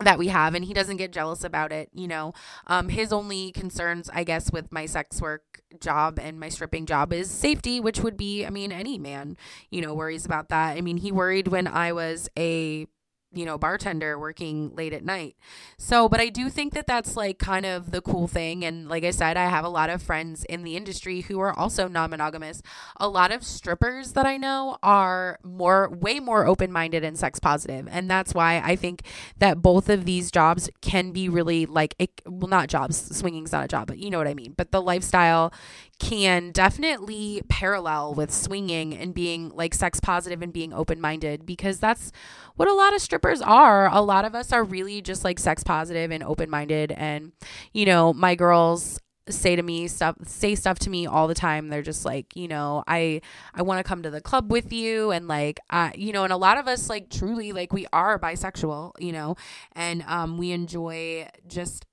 [0.00, 2.32] that we have and he doesn't get jealous about it you know
[2.68, 7.12] um his only concerns i guess with my sex work job and my stripping job
[7.12, 9.36] is safety which would be i mean any man
[9.70, 12.86] you know worries about that i mean he worried when i was a
[13.32, 15.36] you know, bartender working late at night.
[15.78, 18.64] So, but I do think that that's like kind of the cool thing.
[18.64, 21.56] And like I said, I have a lot of friends in the industry who are
[21.56, 22.60] also non monogamous.
[22.98, 27.38] A lot of strippers that I know are more, way more open minded and sex
[27.38, 27.86] positive.
[27.90, 29.02] And that's why I think
[29.38, 33.64] that both of these jobs can be really like, it, well, not jobs, swinging's not
[33.64, 34.54] a job, but you know what I mean.
[34.56, 35.52] But the lifestyle
[36.00, 41.78] can definitely parallel with swinging and being like sex positive and being open minded because
[41.78, 42.10] that's
[42.56, 43.92] what a lot of strippers are.
[43.92, 46.90] A lot of us are really just like sex positive and open minded.
[46.92, 47.32] And,
[47.72, 51.68] you know, my girls say to me stuff say stuff to me all the time
[51.68, 53.20] they're just like you know i
[53.54, 55.60] i want to come to the club with you and like
[55.94, 59.36] you know and a lot of us like truly like we are bisexual you know
[59.72, 61.86] and um we enjoy just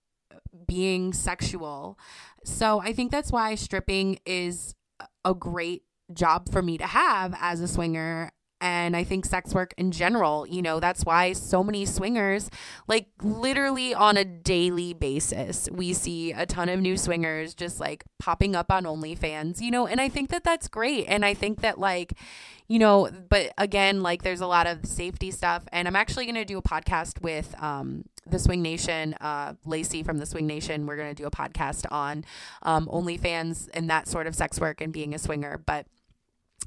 [0.66, 2.00] being sexual
[2.48, 4.74] so I think that's why stripping is
[5.26, 5.84] a great
[6.14, 10.48] job for me to have as a swinger and I think sex work in general,
[10.48, 12.50] you know, that's why so many swingers,
[12.88, 18.04] like literally on a daily basis, we see a ton of new swingers just like
[18.18, 21.06] popping up on OnlyFans, you know, and I think that that's great.
[21.08, 22.14] And I think that, like,
[22.68, 25.64] you know, but again, like there's a lot of safety stuff.
[25.72, 30.04] And I'm actually going to do a podcast with, um, the Swing Nation, uh, Lacey
[30.04, 30.86] from the Swing Nation.
[30.86, 32.26] We're going to do a podcast on
[32.64, 35.62] um, OnlyFans and that sort of sex work and being a swinger.
[35.66, 35.88] But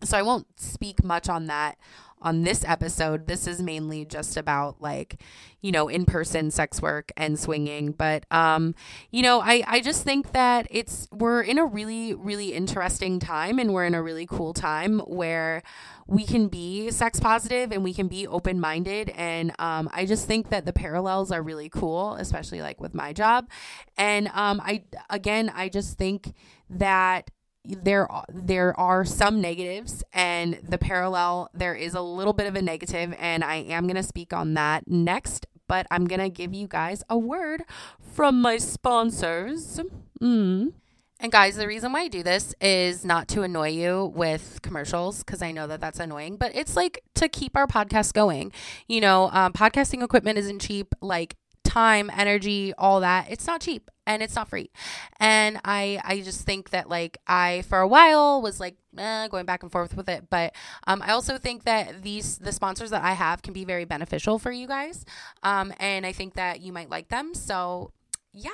[0.02, 1.76] so I won't speak much on that
[2.22, 3.26] on this episode.
[3.26, 5.20] This is mainly just about like,
[5.60, 7.92] you know, in person sex work and swinging.
[7.92, 8.74] But, um,
[9.10, 13.58] you know, I, I just think that it's, we're in a really, really interesting time
[13.58, 15.62] and we're in a really cool time where
[16.06, 19.10] we can be sex positive and we can be open minded.
[19.10, 23.12] And um, I just think that the parallels are really cool, especially like with my
[23.12, 23.48] job.
[23.96, 26.34] And um, I, again, I just think
[26.68, 27.30] that
[27.64, 32.62] there there are some negatives and the parallel there is a little bit of a
[32.62, 36.52] negative and I am going to speak on that next but I'm going to give
[36.52, 37.62] you guys a word
[38.00, 39.78] from my sponsors.
[40.20, 40.72] Mm.
[41.20, 45.18] And guys, the reason why I do this is not to annoy you with commercials
[45.18, 48.50] because I know that that's annoying, but it's like to keep our podcast going.
[48.88, 50.92] You know, um, podcasting equipment isn't cheap.
[51.00, 51.36] Like
[51.70, 53.26] time, energy, all that.
[53.30, 54.70] It's not cheap and it's not free.
[55.18, 59.46] And I I just think that like I for a while was like eh, going
[59.46, 60.54] back and forth with it, but
[60.86, 64.38] um, I also think that these the sponsors that I have can be very beneficial
[64.38, 65.04] for you guys.
[65.42, 67.34] Um, and I think that you might like them.
[67.34, 67.92] So
[68.32, 68.50] yeah.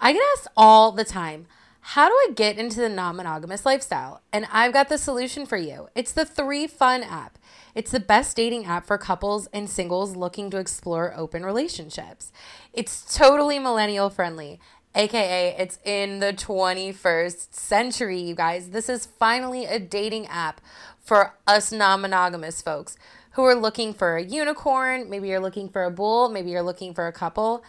[0.00, 1.46] I get asked all the time,
[1.80, 4.22] how do I get into the non monogamous lifestyle?
[4.32, 5.88] And I've got the solution for you.
[5.94, 7.38] It's the 3Fun app.
[7.74, 12.32] It's the best dating app for couples and singles looking to explore open relationships.
[12.72, 14.60] It's totally millennial friendly.
[14.94, 18.70] AKA, it's in the 21st century, you guys.
[18.70, 20.60] This is finally a dating app
[21.00, 22.96] for us non monogamous folks
[23.32, 25.08] who are looking for a unicorn.
[25.08, 26.28] Maybe you're looking for a bull.
[26.28, 27.62] Maybe you're looking for a couple.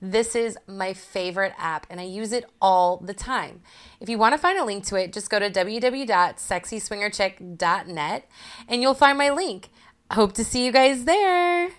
[0.00, 3.62] This is my favorite app and I use it all the time.
[4.00, 8.28] If you want to find a link to it, just go to www.sexyswingerchic.net
[8.68, 9.68] and you'll find my link.
[10.10, 11.70] Hope to see you guys there.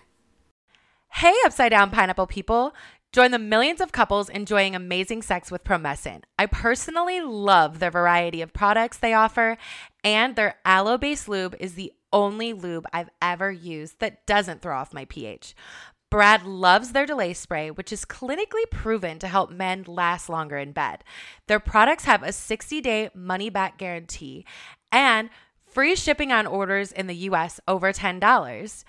[1.12, 2.74] Hey, upside down pineapple people.
[3.10, 6.24] Join the millions of couples enjoying amazing sex with Promescent.
[6.38, 9.56] I personally love the variety of products they offer,
[10.04, 14.76] and their aloe based lube is the only lube I've ever used that doesn't throw
[14.76, 15.54] off my pH.
[16.10, 20.72] Brad loves their delay spray, which is clinically proven to help men last longer in
[20.72, 21.04] bed.
[21.46, 24.44] Their products have a 60 day money back guarantee
[24.90, 25.28] and
[25.62, 28.84] free shipping on orders in the US over $10.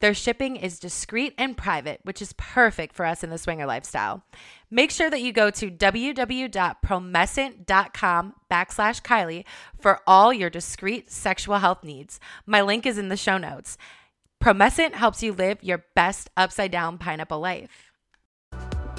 [0.00, 4.22] Their shipping is discreet and private, which is perfect for us in the swinger lifestyle.
[4.70, 9.44] Make sure that you go to www.promescent.com backslash Kiley
[9.76, 12.20] for all your discreet sexual health needs.
[12.46, 13.76] My link is in the show notes.
[14.40, 17.90] Promescent helps you live your best upside down pineapple life.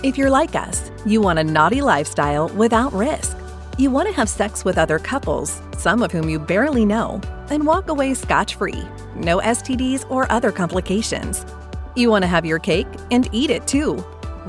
[0.04, 3.38] If you're like us, you want a naughty lifestyle without risk.
[3.78, 7.65] You want to have sex with other couples, some of whom you barely know, and
[7.65, 8.84] walk away scotch free.
[9.15, 11.45] No STDs or other complications.
[11.95, 14.04] You want to have your cake and eat it too.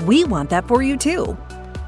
[0.05, 1.37] We want that for you too.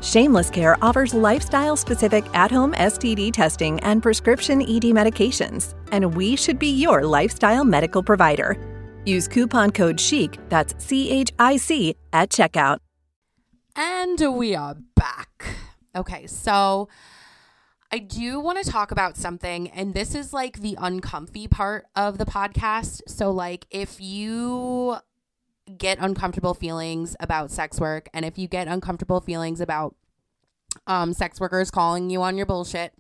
[0.02, 6.38] Shameless Care offers lifestyle specific at home STD testing and prescription ED medications, and we
[6.38, 8.73] should be your lifestyle medical provider.
[9.06, 12.80] Use coupon code CHIC, that's C H I C, at checkout.
[13.76, 15.46] And we are back.
[15.96, 16.90] Okay, so
[17.92, 22.18] I do want to talk about something, and this is like the uncomfy part of
[22.18, 23.02] the podcast.
[23.08, 24.98] So, like, if you
[25.78, 29.96] get uncomfortable feelings about sex work, and if you get uncomfortable feelings about
[30.88, 32.94] um, sex workers calling you on your bullshit,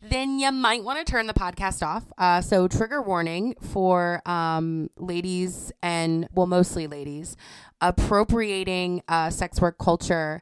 [0.00, 2.04] then you might want to turn the podcast off.
[2.16, 7.36] Uh, so, trigger warning for um, ladies and, well, mostly ladies,
[7.80, 10.40] appropriating uh, sex work culture.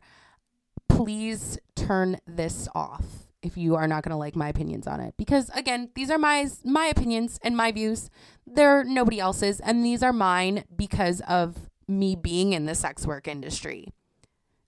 [0.89, 5.15] Please turn this off if you are not going to like my opinions on it
[5.17, 8.11] because again these are my my opinions and my views
[8.47, 13.29] they're nobody else's and these are mine because of me being in the sex work
[13.29, 13.93] industry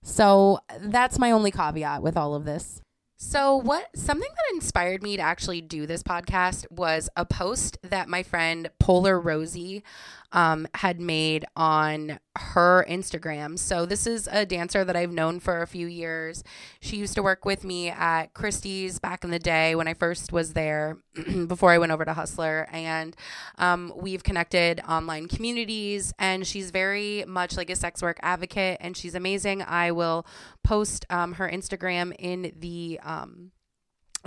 [0.03, 2.81] so that's my only caveat with all of this.
[3.21, 8.07] So, what something that inspired me to actually do this podcast was a post that
[8.07, 9.83] my friend Polar Rosie
[10.31, 13.57] um, had made on her Instagram.
[13.57, 16.43] So, this is a dancer that I've known for a few years.
[16.79, 20.31] She used to work with me at Christie's back in the day when I first
[20.31, 20.97] was there
[21.47, 22.67] before I went over to Hustler.
[22.71, 23.15] And
[23.57, 28.95] um, we've connected online communities, and she's very much like a sex work advocate, and
[28.95, 29.61] she's amazing.
[29.63, 30.25] I will
[30.63, 33.51] post um, her Instagram in the um,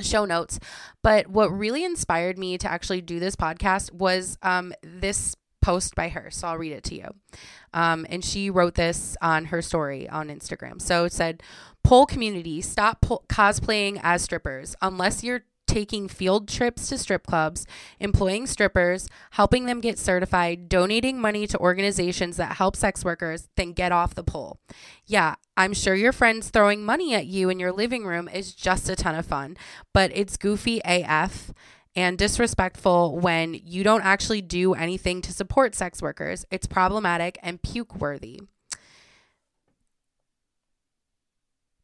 [0.01, 0.59] show notes.
[1.03, 6.09] But what really inspired me to actually do this podcast was um, this post by
[6.09, 6.31] her.
[6.31, 7.09] So I'll read it to you.
[7.73, 10.83] Um, and she wrote this on her story on Instagram.
[10.83, 11.43] So it said,
[11.83, 17.67] Pole community, stop po- cosplaying as strippers unless you're taking field trips to strip clubs,
[17.99, 23.73] employing strippers, helping them get certified, donating money to organizations that help sex workers, then
[23.73, 24.61] get off the pole.
[25.07, 28.91] Yeah, I'm sure your friends throwing money at you in your living room is just
[28.91, 29.57] a ton of fun,
[29.95, 31.53] but it's goofy AF
[31.95, 36.45] and disrespectful when you don't actually do anything to support sex workers.
[36.51, 38.41] It's problematic and puke worthy.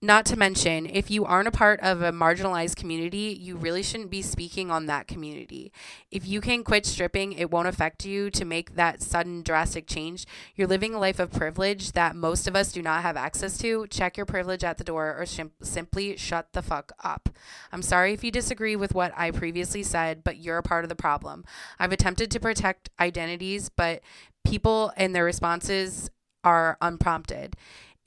[0.01, 4.13] Not to mention, if you aren't a part of a marginalized community, you really shouldn't
[4.13, 5.73] be speaking on that community.
[6.09, 10.25] If you can quit stripping, it won't affect you to make that sudden drastic change.
[10.55, 13.89] You're living a life of privilege that most of us do not have access to.
[13.89, 17.29] Check your privilege at the door or simply shut the fuck up.
[17.73, 20.91] I'm sorry if you disagree with what I previously said, but you're a part of
[20.91, 21.45] the problem.
[21.77, 24.03] I've attempted to protect identities, but
[24.45, 26.09] people and their responses
[26.45, 27.57] are unprompted.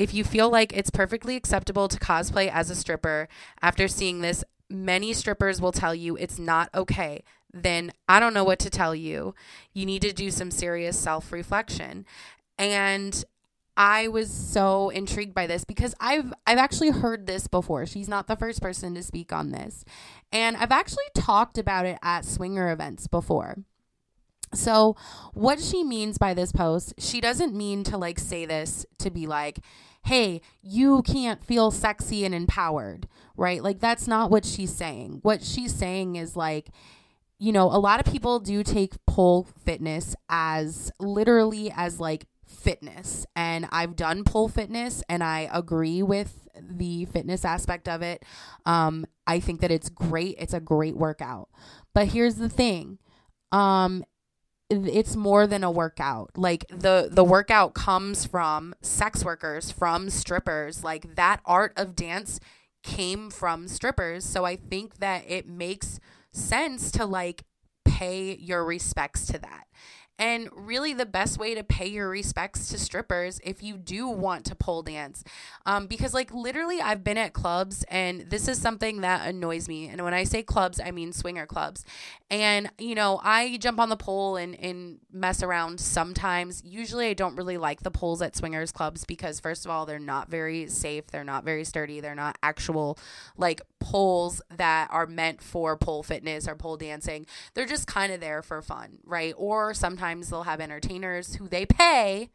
[0.01, 3.27] If you feel like it's perfectly acceptable to cosplay as a stripper
[3.61, 7.23] after seeing this, many strippers will tell you it's not okay.
[7.53, 9.35] Then I don't know what to tell you.
[9.73, 12.07] You need to do some serious self reflection.
[12.57, 13.23] And
[13.77, 17.85] I was so intrigued by this because I've I've actually heard this before.
[17.85, 19.85] She's not the first person to speak on this.
[20.31, 23.57] And I've actually talked about it at swinger events before.
[24.53, 24.95] So,
[25.33, 29.27] what she means by this post, she doesn't mean to like say this to be
[29.27, 29.59] like,
[30.03, 33.63] hey, you can't feel sexy and empowered, right?
[33.63, 35.19] Like, that's not what she's saying.
[35.21, 36.69] What she's saying is like,
[37.37, 43.25] you know, a lot of people do take pole fitness as literally as like fitness.
[43.35, 48.23] And I've done pole fitness and I agree with the fitness aspect of it.
[48.65, 50.35] Um, I think that it's great.
[50.37, 51.49] It's a great workout.
[51.95, 52.99] But here's the thing.
[53.51, 54.03] Um,
[54.71, 56.31] it's more than a workout.
[56.35, 60.83] Like the the workout comes from sex workers, from strippers.
[60.83, 62.39] Like that art of dance
[62.83, 64.23] came from strippers.
[64.25, 65.99] So I think that it makes
[66.31, 67.43] sense to like
[67.85, 69.65] pay your respects to that.
[70.21, 74.45] And really, the best way to pay your respects to strippers if you do want
[74.45, 75.23] to pole dance.
[75.65, 79.87] Um, because, like, literally, I've been at clubs, and this is something that annoys me.
[79.87, 81.85] And when I say clubs, I mean swinger clubs.
[82.29, 86.61] And, you know, I jump on the pole and, and mess around sometimes.
[86.63, 89.97] Usually, I don't really like the poles at swingers clubs because, first of all, they're
[89.97, 92.99] not very safe, they're not very sturdy, they're not actual,
[93.37, 97.25] like, poles that are meant for pole fitness or pole dancing.
[97.53, 99.33] They're just kind of there for fun, right?
[99.35, 102.29] Or sometimes they'll have entertainers who they pay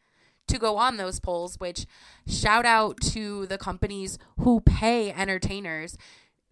[0.47, 1.85] to go on those poles, which
[2.27, 5.97] shout out to the companies who pay entertainers,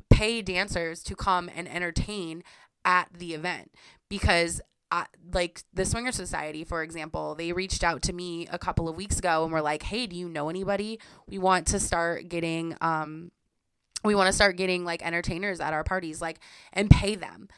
[0.09, 2.43] pay dancers to come and entertain
[2.83, 3.71] at the event
[4.09, 8.87] because I, like the Swinger Society, for example, they reached out to me a couple
[8.87, 10.99] of weeks ago and were like, "Hey, do you know anybody?
[11.27, 13.31] We want to start getting, um,
[14.05, 16.39] we want to start getting like entertainers at our parties, like,
[16.73, 17.49] and pay them."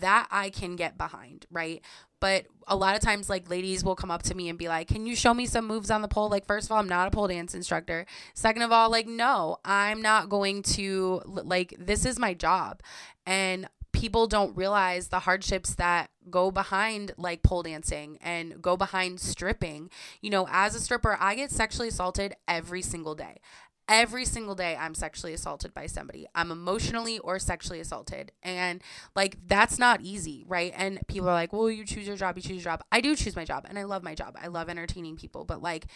[0.00, 1.82] That I can get behind, right?
[2.22, 4.86] But a lot of times, like ladies will come up to me and be like,
[4.86, 6.28] Can you show me some moves on the pole?
[6.28, 8.06] Like, first of all, I'm not a pole dance instructor.
[8.32, 12.80] Second of all, like, no, I'm not going to, like, this is my job.
[13.26, 19.20] And people don't realize the hardships that go behind like pole dancing and go behind
[19.20, 19.90] stripping.
[20.20, 23.40] You know, as a stripper, I get sexually assaulted every single day
[23.92, 26.26] every single day I'm sexually assaulted by somebody.
[26.34, 28.32] I'm emotionally or sexually assaulted.
[28.42, 28.82] And
[29.14, 30.72] like that's not easy, right?
[30.74, 33.14] And people are like, "Well, you choose your job, you choose your job." I do
[33.14, 34.36] choose my job and I love my job.
[34.42, 35.86] I love entertaining people, but like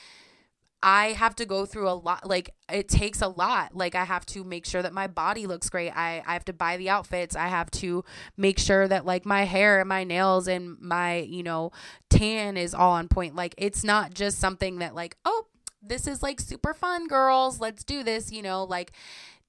[0.82, 3.74] I have to go through a lot like it takes a lot.
[3.74, 5.90] Like I have to make sure that my body looks great.
[5.90, 7.34] I I have to buy the outfits.
[7.34, 8.04] I have to
[8.36, 11.72] make sure that like my hair and my nails and my, you know,
[12.10, 13.34] tan is all on point.
[13.34, 15.46] Like it's not just something that like, "Oh,
[15.88, 17.60] this is like super fun, girls.
[17.60, 18.92] Let's do this, you know, like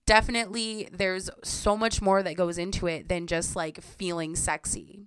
[0.06, 5.02] definitely there's so much more that goes into it than just like feeling sexy.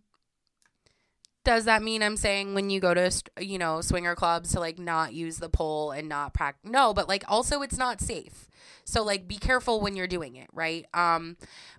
[1.42, 3.10] Does that mean I'm saying when you go to
[3.40, 6.70] you know swinger clubs to like not use the pole and not practice?
[6.70, 8.46] No, but like also it's not safe.
[8.84, 10.86] So like be careful when you're doing it, right?
[10.92, 11.38] Um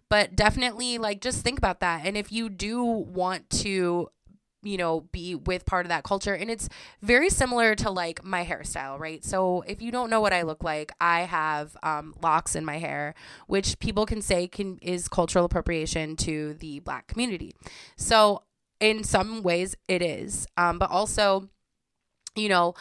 [0.09, 2.05] but definitely like just think about that.
[2.05, 4.09] And if you do want to
[4.63, 6.33] you know, be with part of that culture.
[6.33, 6.69] And it's
[7.01, 9.23] very similar to like my hairstyle, right?
[9.23, 12.77] So if you don't know what I look like, I have um, locks in my
[12.77, 13.15] hair,
[13.47, 17.55] which people can say can is cultural appropriation to the black community.
[17.95, 18.43] So
[18.79, 20.47] in some ways it is.
[20.57, 21.49] Um, but also,
[22.35, 22.75] you know,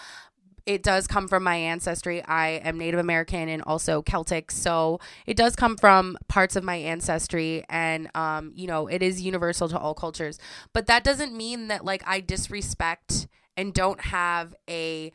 [0.67, 2.23] it does come from my ancestry.
[2.25, 6.77] I am Native American and also Celtic, so it does come from parts of my
[6.77, 10.39] ancestry, and um, you know, it is universal to all cultures.
[10.73, 15.13] But that doesn't mean that like I disrespect and don't have a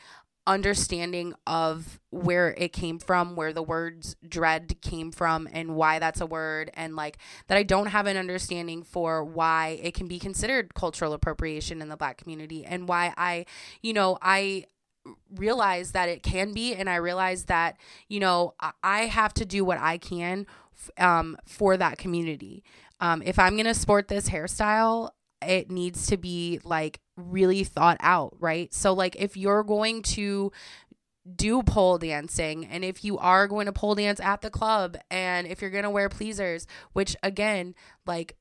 [0.48, 6.22] understanding of where it came from, where the words dread came from, and why that's
[6.22, 7.18] a word, and like
[7.48, 11.90] that I don't have an understanding for why it can be considered cultural appropriation in
[11.90, 13.46] the black community, and why I,
[13.82, 14.66] you know, I
[15.36, 17.78] realize that it can be and i realize that
[18.08, 18.54] you know
[18.84, 20.48] i have to do what i can
[20.98, 22.64] um, for that community
[23.00, 25.12] um, if I'm going to sport this hairstyle,
[25.46, 28.74] it needs to be like really thought out, right?
[28.74, 30.52] So, like, if you're going to
[31.36, 35.48] do pole dancing and if you are going to pole dance at the club and
[35.48, 37.76] if you're going to wear pleasers, which again,
[38.06, 38.38] like,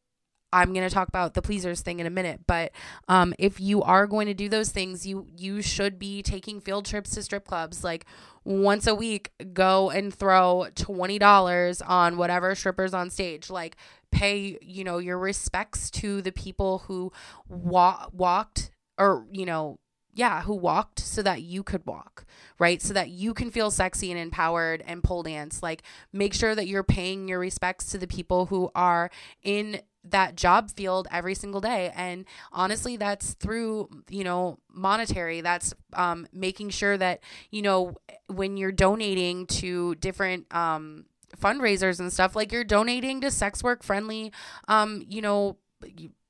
[0.55, 2.73] I'm going to talk about the pleasers thing in a minute, but
[3.09, 6.87] um, if you are going to do those things, you you should be taking field
[6.87, 7.83] trips to strip clubs.
[7.83, 8.07] Like
[8.45, 13.51] once a week, go and throw twenty dollars on whatever strippers on stage.
[13.51, 13.77] Like
[14.11, 17.13] pay you know your respects to the people who
[17.49, 19.79] wa- walked or you know
[20.15, 22.25] yeah, who walked so that you could walk,
[22.59, 22.81] right?
[22.81, 25.63] So that you can feel sexy and empowered and pole dance.
[25.63, 29.11] Like, make sure that you're paying your respects to the people who are
[29.43, 35.73] in that job field every single day and honestly that's through you know monetary that's
[35.95, 37.95] um, making sure that you know
[38.27, 41.07] when you're donating to different um,
[41.41, 44.31] fundraisers and stuff like you're donating to sex work friendly
[44.69, 45.57] um, you know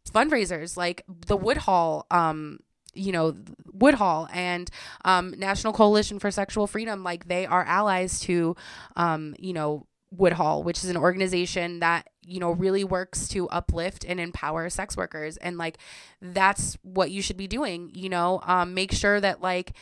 [0.08, 2.60] fundraisers like the Woodhull um,
[2.94, 3.34] you know
[3.72, 4.70] Woodhull and
[5.04, 8.56] um, national coalition for sexual freedom like they are allies to
[8.96, 14.04] um, you know Woodhull which is an organization that you know really works to uplift
[14.04, 15.36] and empower sex workers.
[15.38, 15.78] And like
[16.20, 18.40] that's what you should be doing you know?
[18.44, 19.72] Um, make sure that like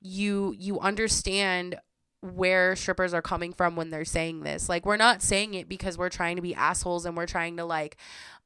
[0.00, 1.76] you you understand
[2.20, 4.68] where strippers are coming from when they're saying this.
[4.68, 7.64] Like we're not saying it because we're trying to be assholes and we're trying to
[7.64, 7.96] like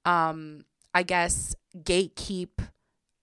[0.07, 0.65] um
[0.95, 2.49] i guess gatekeep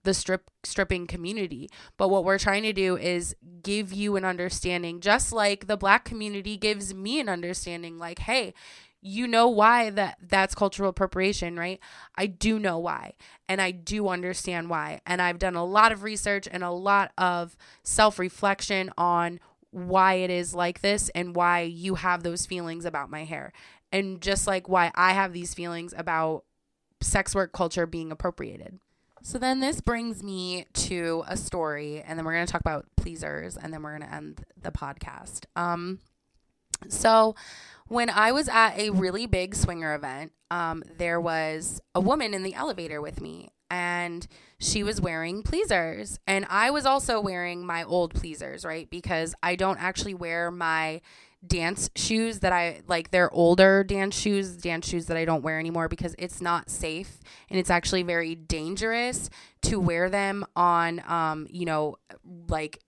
[0.04, 1.68] the strip stripping community.
[1.96, 6.04] But what we're trying to do is give you an understanding just like the black
[6.04, 8.54] community gives me an understanding like hey,
[9.06, 11.78] you know why that that's cultural appropriation, right?
[12.16, 13.14] I do know why
[13.48, 15.00] and I do understand why.
[15.04, 19.40] And I've done a lot of research and a lot of self-reflection on
[19.70, 23.52] why it is like this and why you have those feelings about my hair.
[23.92, 26.44] And just like why I have these feelings about
[27.02, 28.78] sex work culture being appropriated.
[29.26, 32.84] So then this brings me to a story, and then we're going to talk about
[32.94, 35.46] pleasers, and then we're going to end the podcast.
[35.56, 36.00] Um,
[36.88, 37.34] so
[37.88, 42.42] when I was at a really big swinger event, um, there was a woman in
[42.42, 44.26] the elevator with me, and
[44.58, 46.20] she was wearing pleasers.
[46.26, 48.90] And I was also wearing my old pleasers, right?
[48.90, 51.00] Because I don't actually wear my
[51.46, 55.58] dance shoes that I like they're older dance shoes, dance shoes that I don't wear
[55.58, 57.20] anymore because it's not safe
[57.50, 59.30] and it's actually very dangerous
[59.62, 61.96] to wear them on um, you know,
[62.48, 62.80] like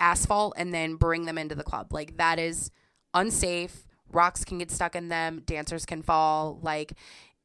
[0.00, 1.92] asphalt and then bring them into the club.
[1.92, 2.70] Like that is
[3.14, 6.92] unsafe rocks can get stuck in them, dancers can fall, like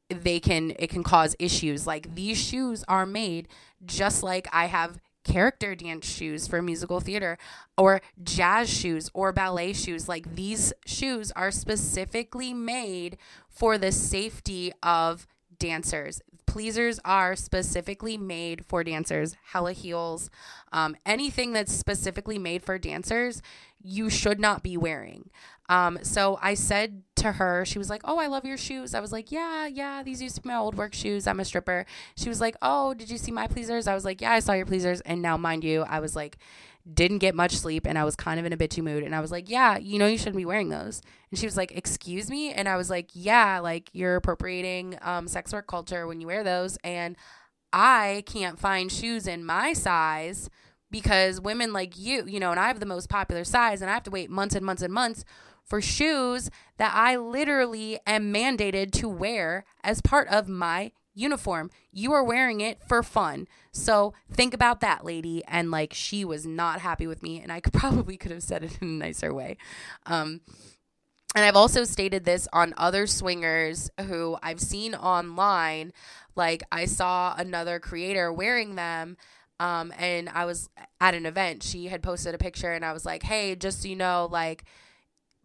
[0.08, 1.86] they can it can cause issues.
[1.86, 3.48] Like these shoes are made
[3.84, 4.98] just like I have
[5.28, 7.36] character dance shoes for musical theater
[7.76, 10.08] or jazz shoes or ballet shoes.
[10.08, 13.18] Like these shoes are specifically made
[13.48, 15.26] for the safety of
[15.58, 16.22] dancers.
[16.46, 19.36] Pleasers are specifically made for dancers.
[19.52, 20.30] Hella heels,
[20.72, 23.42] um, anything that's specifically made for dancers,
[23.82, 25.30] you should not be wearing.
[25.68, 28.94] Um, so I said to her, she was like, Oh, I love your shoes.
[28.94, 31.26] I was like, Yeah, yeah, these used to be my old work shoes.
[31.26, 31.84] I'm a stripper.
[32.16, 33.86] She was like, Oh, did you see my pleasers?
[33.86, 35.00] I was like, Yeah, I saw your pleasers.
[35.02, 36.38] And now, mind you, I was like,
[36.94, 39.02] didn't get much sleep and I was kind of in a bitchy mood.
[39.04, 41.02] And I was like, Yeah, you know, you shouldn't be wearing those.
[41.30, 42.52] And she was like, Excuse me?
[42.52, 46.42] And I was like, Yeah, like you're appropriating um, sex work culture when you wear
[46.42, 46.78] those.
[46.82, 47.14] And
[47.74, 50.48] I can't find shoes in my size
[50.90, 53.94] because women like you, you know, and I have the most popular size and I
[53.94, 55.24] have to wait months and months and months
[55.64, 61.70] for shoes that I literally am mandated to wear as part of my uniform.
[61.92, 63.48] You are wearing it for fun.
[63.72, 65.42] So think about that, lady.
[65.46, 68.64] And like, she was not happy with me, and I could probably could have said
[68.64, 69.58] it in a nicer way.
[70.06, 70.40] Um,
[71.34, 75.92] and I've also stated this on other swingers who I've seen online.
[76.34, 79.18] Like, I saw another creator wearing them.
[79.60, 80.68] Um, and I was
[81.00, 81.62] at an event.
[81.62, 84.64] She had posted a picture, and I was like, hey, just so you know, like,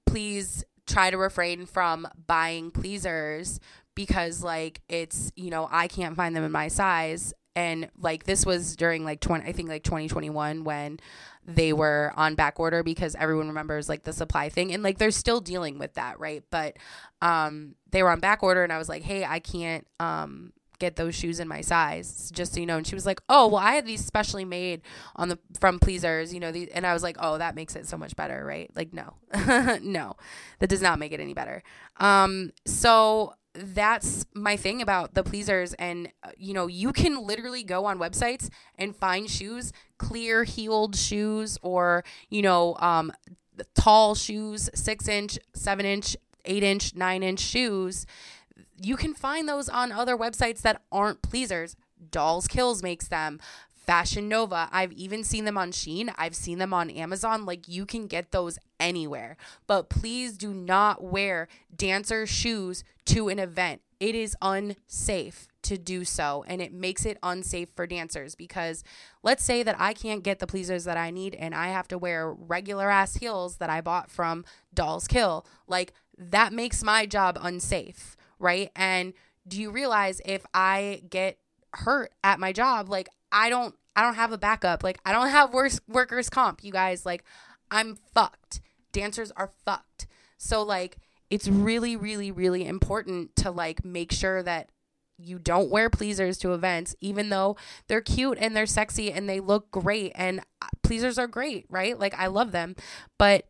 [0.06, 3.60] please try to refrain from buying pleasers
[3.96, 7.34] because like it's you know I can't find them in my size.
[7.56, 11.00] And like this was during like 20 I think like 2021 when
[11.46, 14.74] they were on back order because everyone remembers like the supply thing.
[14.74, 16.44] And like they're still dealing with that right?
[16.50, 16.78] But
[17.22, 20.54] um they were on back order and I was like hey I can't um
[20.84, 22.78] get those shoes in my size just so you know.
[22.78, 24.82] And she was like oh well i had these specially made
[25.16, 27.88] on the from pleasers you know these and i was like oh that makes it
[27.88, 28.70] so much better right?
[28.76, 29.16] Like no
[29.82, 30.16] no
[30.60, 31.64] that does not make it any better.
[31.98, 35.74] Um so that's my thing about the pleasers.
[35.76, 40.96] And uh, you know you can literally go on websites and find shoes clear heeled
[40.96, 43.12] shoes or you know um
[43.76, 48.06] tall shoes six inch seven inch eight inch nine inch shoes
[48.84, 51.76] you can find those on other websites that aren't pleasers.
[52.12, 53.40] Dolls Kills makes them.
[53.72, 54.70] Fashion Nova.
[54.72, 56.14] I've even seen them on Shein.
[56.18, 57.46] I've seen them on Amazon.
[57.46, 59.36] Like you can get those anywhere.
[59.68, 63.82] But please do not wear dancer shoes to an event.
[64.00, 68.84] It is unsafe to do so and it makes it unsafe for dancers because
[69.24, 71.98] let's say that I can't get the pleasers that I need and I have to
[71.98, 75.46] wear regular ass heels that I bought from Dolls Kill.
[75.68, 78.72] Like that makes my job unsafe, right?
[78.76, 79.14] And
[79.48, 81.38] do you realize if I get
[81.74, 84.84] hurt at my job, like I don't I don't have a backup.
[84.84, 87.06] Like I don't have worse workers comp, you guys.
[87.06, 87.24] Like
[87.72, 88.62] I'm fucked.
[88.92, 90.08] Dancers are fucked.
[90.38, 90.98] So like
[91.30, 94.70] it's really really really important to like make sure that
[95.18, 97.56] you don't wear pleasers to events even though
[97.88, 101.98] they're cute and they're sexy and they look great and uh, pleasers are great, right?
[101.98, 102.76] Like I love them,
[103.18, 103.48] but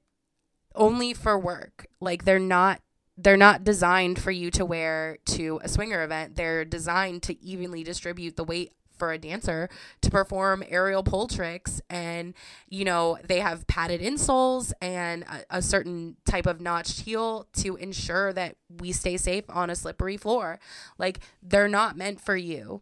[0.75, 1.87] only for work.
[1.99, 2.81] Like they're not
[3.17, 6.35] they're not designed for you to wear to a swinger event.
[6.35, 9.69] They're designed to evenly distribute the weight for a dancer
[10.01, 11.81] to perform aerial pole tricks.
[11.89, 12.33] And
[12.69, 17.75] you know they have padded insoles and a, a, certain type of notched heel to
[17.75, 20.59] ensure that we stay safe on a slippery floor.
[20.97, 22.81] Like they're not meant for you.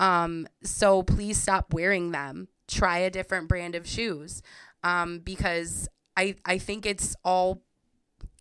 [0.00, 2.48] Um so please stop wearing them.
[2.68, 4.42] Try a different brand of shoes.
[4.82, 7.62] Um because i i think it's all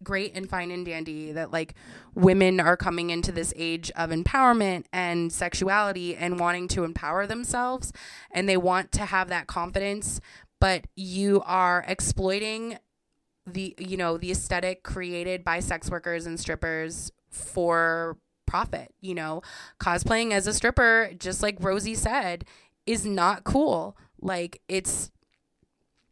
[0.03, 1.73] great and fine and dandy that like
[2.13, 7.91] women are coming into this age of empowerment and sexuality and wanting to empower themselves
[8.31, 10.21] and they want to have that confidence
[10.59, 12.77] but you are exploiting
[13.45, 19.43] the you know the aesthetic created by sex workers and strippers for profit you know?
[19.79, 22.45] Cosplaying as a stripper just like Rosie said
[22.87, 23.95] is not cool.
[24.19, 25.11] Like it's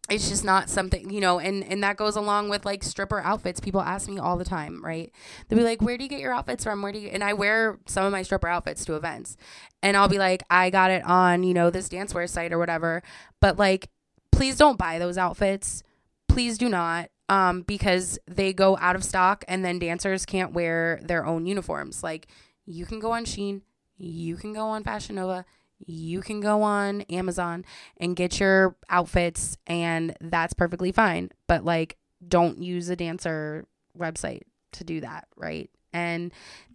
[0.10, 3.60] it's just not something you know and and that goes along with like stripper outfits.
[3.60, 5.12] People ask me all the time right?
[5.48, 6.82] They'll be like where do you get your outfits from?
[6.82, 9.38] Where do you and i wear some of my stripper outfits to events.
[9.82, 13.02] And i'll be like i got it on you know this dancewear site or whatever.
[13.42, 13.90] But like
[14.32, 15.82] please don't buy those outfits.
[16.28, 21.00] Please do not um because they go out of stock and then dancers can't wear
[21.04, 22.04] their own uniforms.
[22.04, 22.28] Like
[22.66, 23.62] you can go on Shein
[23.98, 25.46] you can go on fashion nova
[25.86, 27.66] you can go on Amazon
[27.98, 31.30] and get your outfits, and that's perfectly fine.
[31.48, 33.66] But like, don't use a dancer
[33.98, 34.42] website
[34.74, 35.70] to do that, right?
[35.94, 36.32] And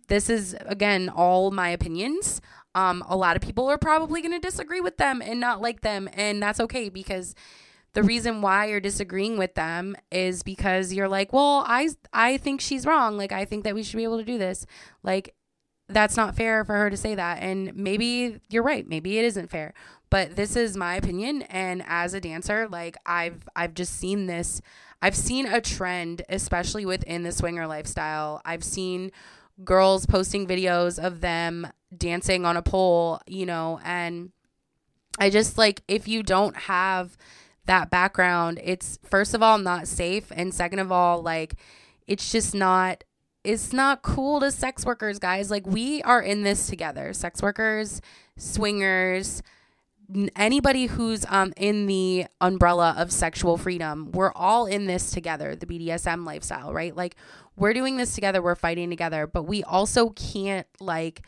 [0.09, 2.41] this is again all my opinions.
[2.75, 5.81] Um, a lot of people are probably going to disagree with them and not like
[5.81, 7.35] them, and that's okay because
[7.93, 12.61] the reason why you're disagreeing with them is because you're like, well, I I think
[12.61, 13.17] she's wrong.
[13.17, 14.67] Like I think that we should be able to do this.
[15.03, 15.35] Like
[15.93, 17.43] that's not fair for her to say that.
[17.43, 18.89] And maybe you're right.
[18.89, 19.75] Maybe it isn't fair.
[20.11, 24.61] But this is my opinion and as a dancer, like I've I've just seen this
[25.03, 28.43] I've seen a trend especially within the swinger lifestyle.
[28.45, 29.13] I've seen
[29.65, 34.33] girls posting videos of them dancing on a pole, you know, and
[35.19, 37.17] I just like if you don't have
[37.67, 41.55] that background, it's first of all not safe and second of all like
[42.07, 43.05] it's just not
[43.45, 45.51] it's not cool to sex workers, guys.
[45.51, 47.13] Like we are in this together.
[47.13, 48.01] Sex workers,
[48.37, 49.43] swingers,
[50.37, 54.11] anybody who's um in the umbrella of sexual freedom.
[54.13, 56.95] We're all in this together, the BDSM lifestyle, right?
[56.95, 57.17] Like
[57.57, 61.23] we're doing this together, we're fighting together, but we also can't like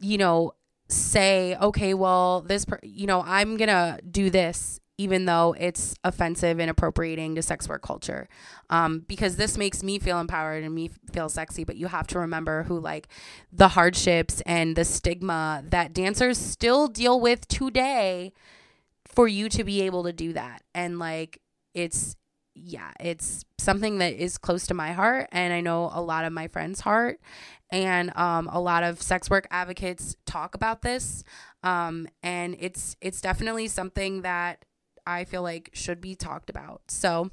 [0.00, 0.54] you know
[0.88, 6.60] say, okay, well, this per- you know, I'm to do this even though it's offensive
[6.60, 8.28] and appropriating to sex work culture.
[8.68, 12.18] Um, because this makes me feel empowered and me feel sexy, but you have to
[12.18, 13.08] remember who like
[13.50, 18.34] the hardships and the stigma that dancers still deal with today
[19.06, 20.62] for you to be able to do that.
[20.74, 21.40] And like
[21.72, 22.14] it's
[22.54, 26.32] yeah, it's something that is close to my heart and I know a lot of
[26.34, 27.20] my friends' heart
[27.70, 31.24] and um, a lot of sex work advocates talk about this
[31.62, 34.66] um, and it's it's definitely something that
[35.06, 36.82] I feel like should be talked about.
[36.88, 37.30] So,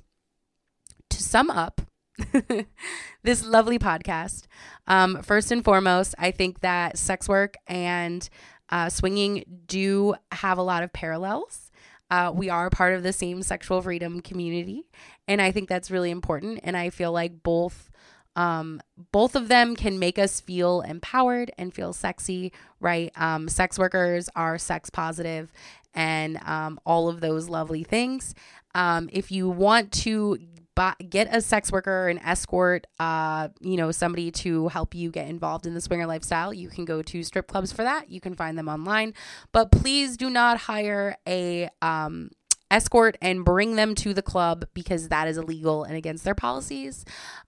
[1.10, 1.82] to sum up
[3.24, 4.46] this lovely podcast,
[4.88, 8.28] um, first and foremost, I think that sex work and
[8.70, 11.72] uh, swinging do have a lot of parallels.
[12.10, 14.86] Uh, we are part of the same sexual freedom community,
[15.28, 16.62] and I think that's really important.
[16.64, 17.90] And I feel like both
[18.38, 23.12] um, both of them can make us feel empowered and feel sexy, right?
[23.16, 25.52] Um, sex workers are sex positive
[25.98, 28.36] and um, all of those lovely things.
[28.76, 30.38] Um, if you want to
[30.76, 35.28] buy, get a sex worker, an escort, uh, you know, somebody to help you get
[35.28, 38.10] involved in the swinger lifestyle, you can go to strip clubs for that.
[38.12, 39.16] You can find them online,
[39.52, 42.30] but please do not hire a um,
[42.70, 47.06] escort and bring them to the club because that is illegal and against their policies.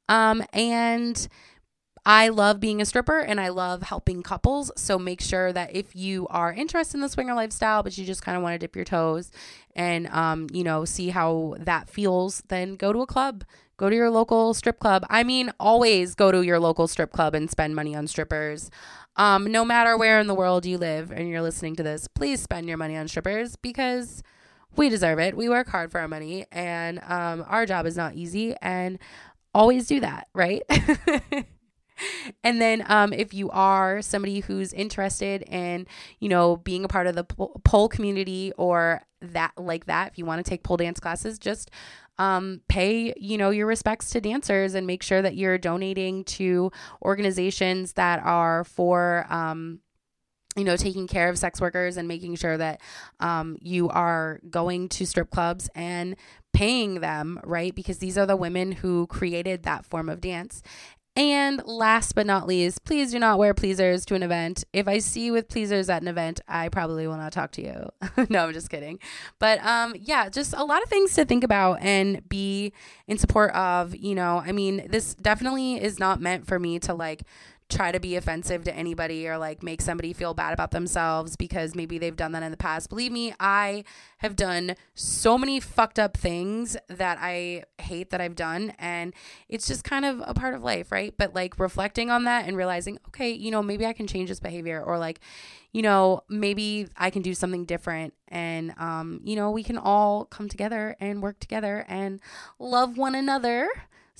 [0.08, 1.28] Um, and
[2.12, 4.72] I love being a stripper and I love helping couples.
[4.76, 8.24] So make sure that if you are interested in the swinger lifestyle, but you just
[8.24, 9.30] kind of want to dip your toes
[9.76, 13.44] and, um, you know, see how that feels, then go to a club.
[13.78, 15.06] Go to your local strip club.
[15.08, 18.72] I mean, always go to your local strip club and spend money on strippers.
[19.16, 22.42] Um, no matter where in the world you live and you're listening to this, please
[22.42, 24.24] spend your money on strippers because
[24.76, 25.38] we deserve it.
[25.38, 28.56] We work hard for our money and um, our job is not easy.
[28.64, 28.98] And
[29.54, 30.64] always do that, right?
[32.44, 35.88] and then um, if you are somebody who's interested in
[36.20, 40.26] you know being a part of the pole community or that like that if you
[40.26, 41.72] want to take pole dance classes just
[42.18, 46.72] um, pay you know your respects to dancers and make sure that you're donating to
[47.02, 49.80] organizations that are for um,
[50.60, 52.82] you know, taking care of sex workers and making sure that
[53.20, 56.16] um, you are going to strip clubs and
[56.54, 57.74] paying them, right?
[57.74, 60.62] Because these are the women who created that form of dance.
[61.20, 64.64] And last but not least, please do not wear pleasers to an event.
[64.72, 67.62] If I see you with pleasers at an event, I probably will not talk to
[67.62, 67.90] you.
[68.30, 69.00] no, I'm just kidding.
[69.38, 72.72] But um, yeah, just a lot of things to think about and be
[73.06, 73.94] in support of.
[73.98, 77.24] You know, I mean, this definitely is not meant for me to like
[77.70, 81.76] try to be offensive to anybody or like make somebody feel bad about themselves because
[81.76, 82.90] maybe they've done that in the past.
[82.90, 83.84] Believe me, I
[84.18, 88.74] have done so many fucked up things that I hate that I've done.
[88.80, 89.14] And
[89.48, 91.14] it's just kind of a part of life, right?
[91.16, 94.40] But like reflecting on that and realizing, okay, you know, maybe I can change this
[94.40, 95.20] behavior or like,
[95.72, 98.16] you know, maybe I can do something different.
[98.30, 102.20] And, um, you know, we can all come together and work together and
[102.58, 103.70] love one another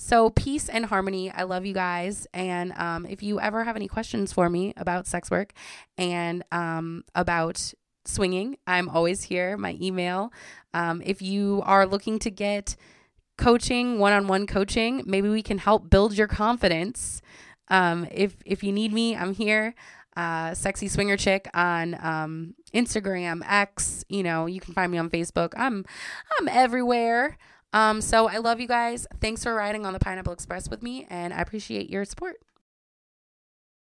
[0.02, 1.30] so, peace and harmony.
[1.30, 2.26] I love you guys.
[2.32, 5.52] And um, if you ever have any questions for me about sex work
[5.98, 7.74] and um, about
[8.06, 9.58] swinging, I'm always here.
[9.58, 10.32] My email.
[10.72, 12.76] Um, if you are looking to get
[13.36, 17.20] coaching, one on one coaching, maybe we can help build your confidence.
[17.68, 19.74] Um, if, if you need me, I'm here.
[20.16, 24.06] Uh, sexy swinger chick on um, Instagram, X.
[24.08, 25.52] You know, you can find me on Facebook.
[25.58, 25.84] I'm
[26.38, 27.36] I'm everywhere.
[27.72, 29.06] Um, so I love you guys.
[29.20, 32.40] Thanks for riding on the Pineapple Express with me, and I appreciate your support.